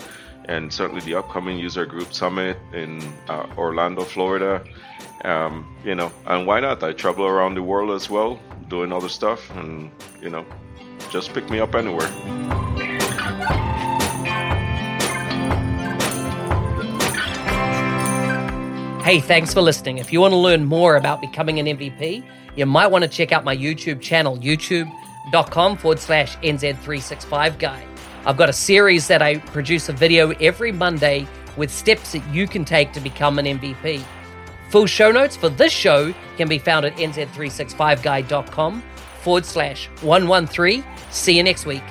and 0.46 0.72
certainly 0.72 1.02
the 1.02 1.16
upcoming 1.16 1.58
user 1.58 1.86
group 1.86 2.14
summit 2.14 2.58
in 2.74 3.02
uh, 3.30 3.48
Orlando, 3.58 4.04
Florida. 4.04 4.64
Um, 5.24 5.76
you 5.86 5.96
know, 5.96 6.12
and 6.26 6.46
why 6.46 6.60
not? 6.60 6.84
I 6.84 6.92
travel 6.92 7.26
around 7.26 7.56
the 7.56 7.64
world 7.64 7.92
as 7.92 8.10
well, 8.10 8.40
doing 8.68 8.92
other 8.92 9.10
stuff, 9.10 9.50
and 9.56 9.90
you 10.22 10.30
know, 10.30 10.46
just 11.10 11.34
pick 11.34 11.50
me 11.50 11.60
up 11.60 11.76
anywhere. 11.76 12.12
Hey, 19.04 19.20
thanks 19.20 19.54
for 19.54 19.62
listening. 19.62 19.98
If 19.98 20.14
you 20.14 20.22
want 20.22 20.32
to 20.32 20.38
learn 20.38 20.64
more 20.64 20.96
about 20.96 21.20
becoming 21.20 21.60
an 21.60 21.66
MVP, 21.66 22.24
you 22.56 22.66
might 22.66 22.88
want 22.88 23.04
to 23.04 23.10
check 23.10 23.34
out 23.34 23.44
my 23.44 23.54
YouTube 23.56 24.00
channel, 24.00 24.38
youtube.com 24.38 25.76
forward 25.76 26.00
slash 26.00 26.38
NZ365 26.38 27.60
guy. 27.60 27.86
I've 28.26 28.38
got 28.38 28.48
a 28.48 28.54
series 28.54 29.10
that 29.10 29.22
I 29.22 29.40
produce 29.40 29.90
a 29.90 29.92
video 29.92 30.32
every 30.40 30.72
Monday 30.72 31.28
with 31.58 31.70
steps 31.70 32.14
that 32.14 32.26
you 32.34 32.48
can 32.48 32.64
take 32.64 32.94
to 32.94 33.02
become 33.02 33.40
an 33.40 33.46
MVP. 33.46 34.02
Full 34.70 34.86
show 34.86 35.12
notes 35.12 35.36
for 35.36 35.50
this 35.50 35.74
show 35.74 36.14
can 36.38 36.48
be 36.48 36.58
found 36.58 36.86
at 36.86 36.96
nz365guy.com 36.96 38.82
forward 39.22 39.46
slash 39.46 39.88
113. 40.00 40.82
See 41.12 41.36
you 41.36 41.44
next 41.44 41.66
week. 41.66 41.84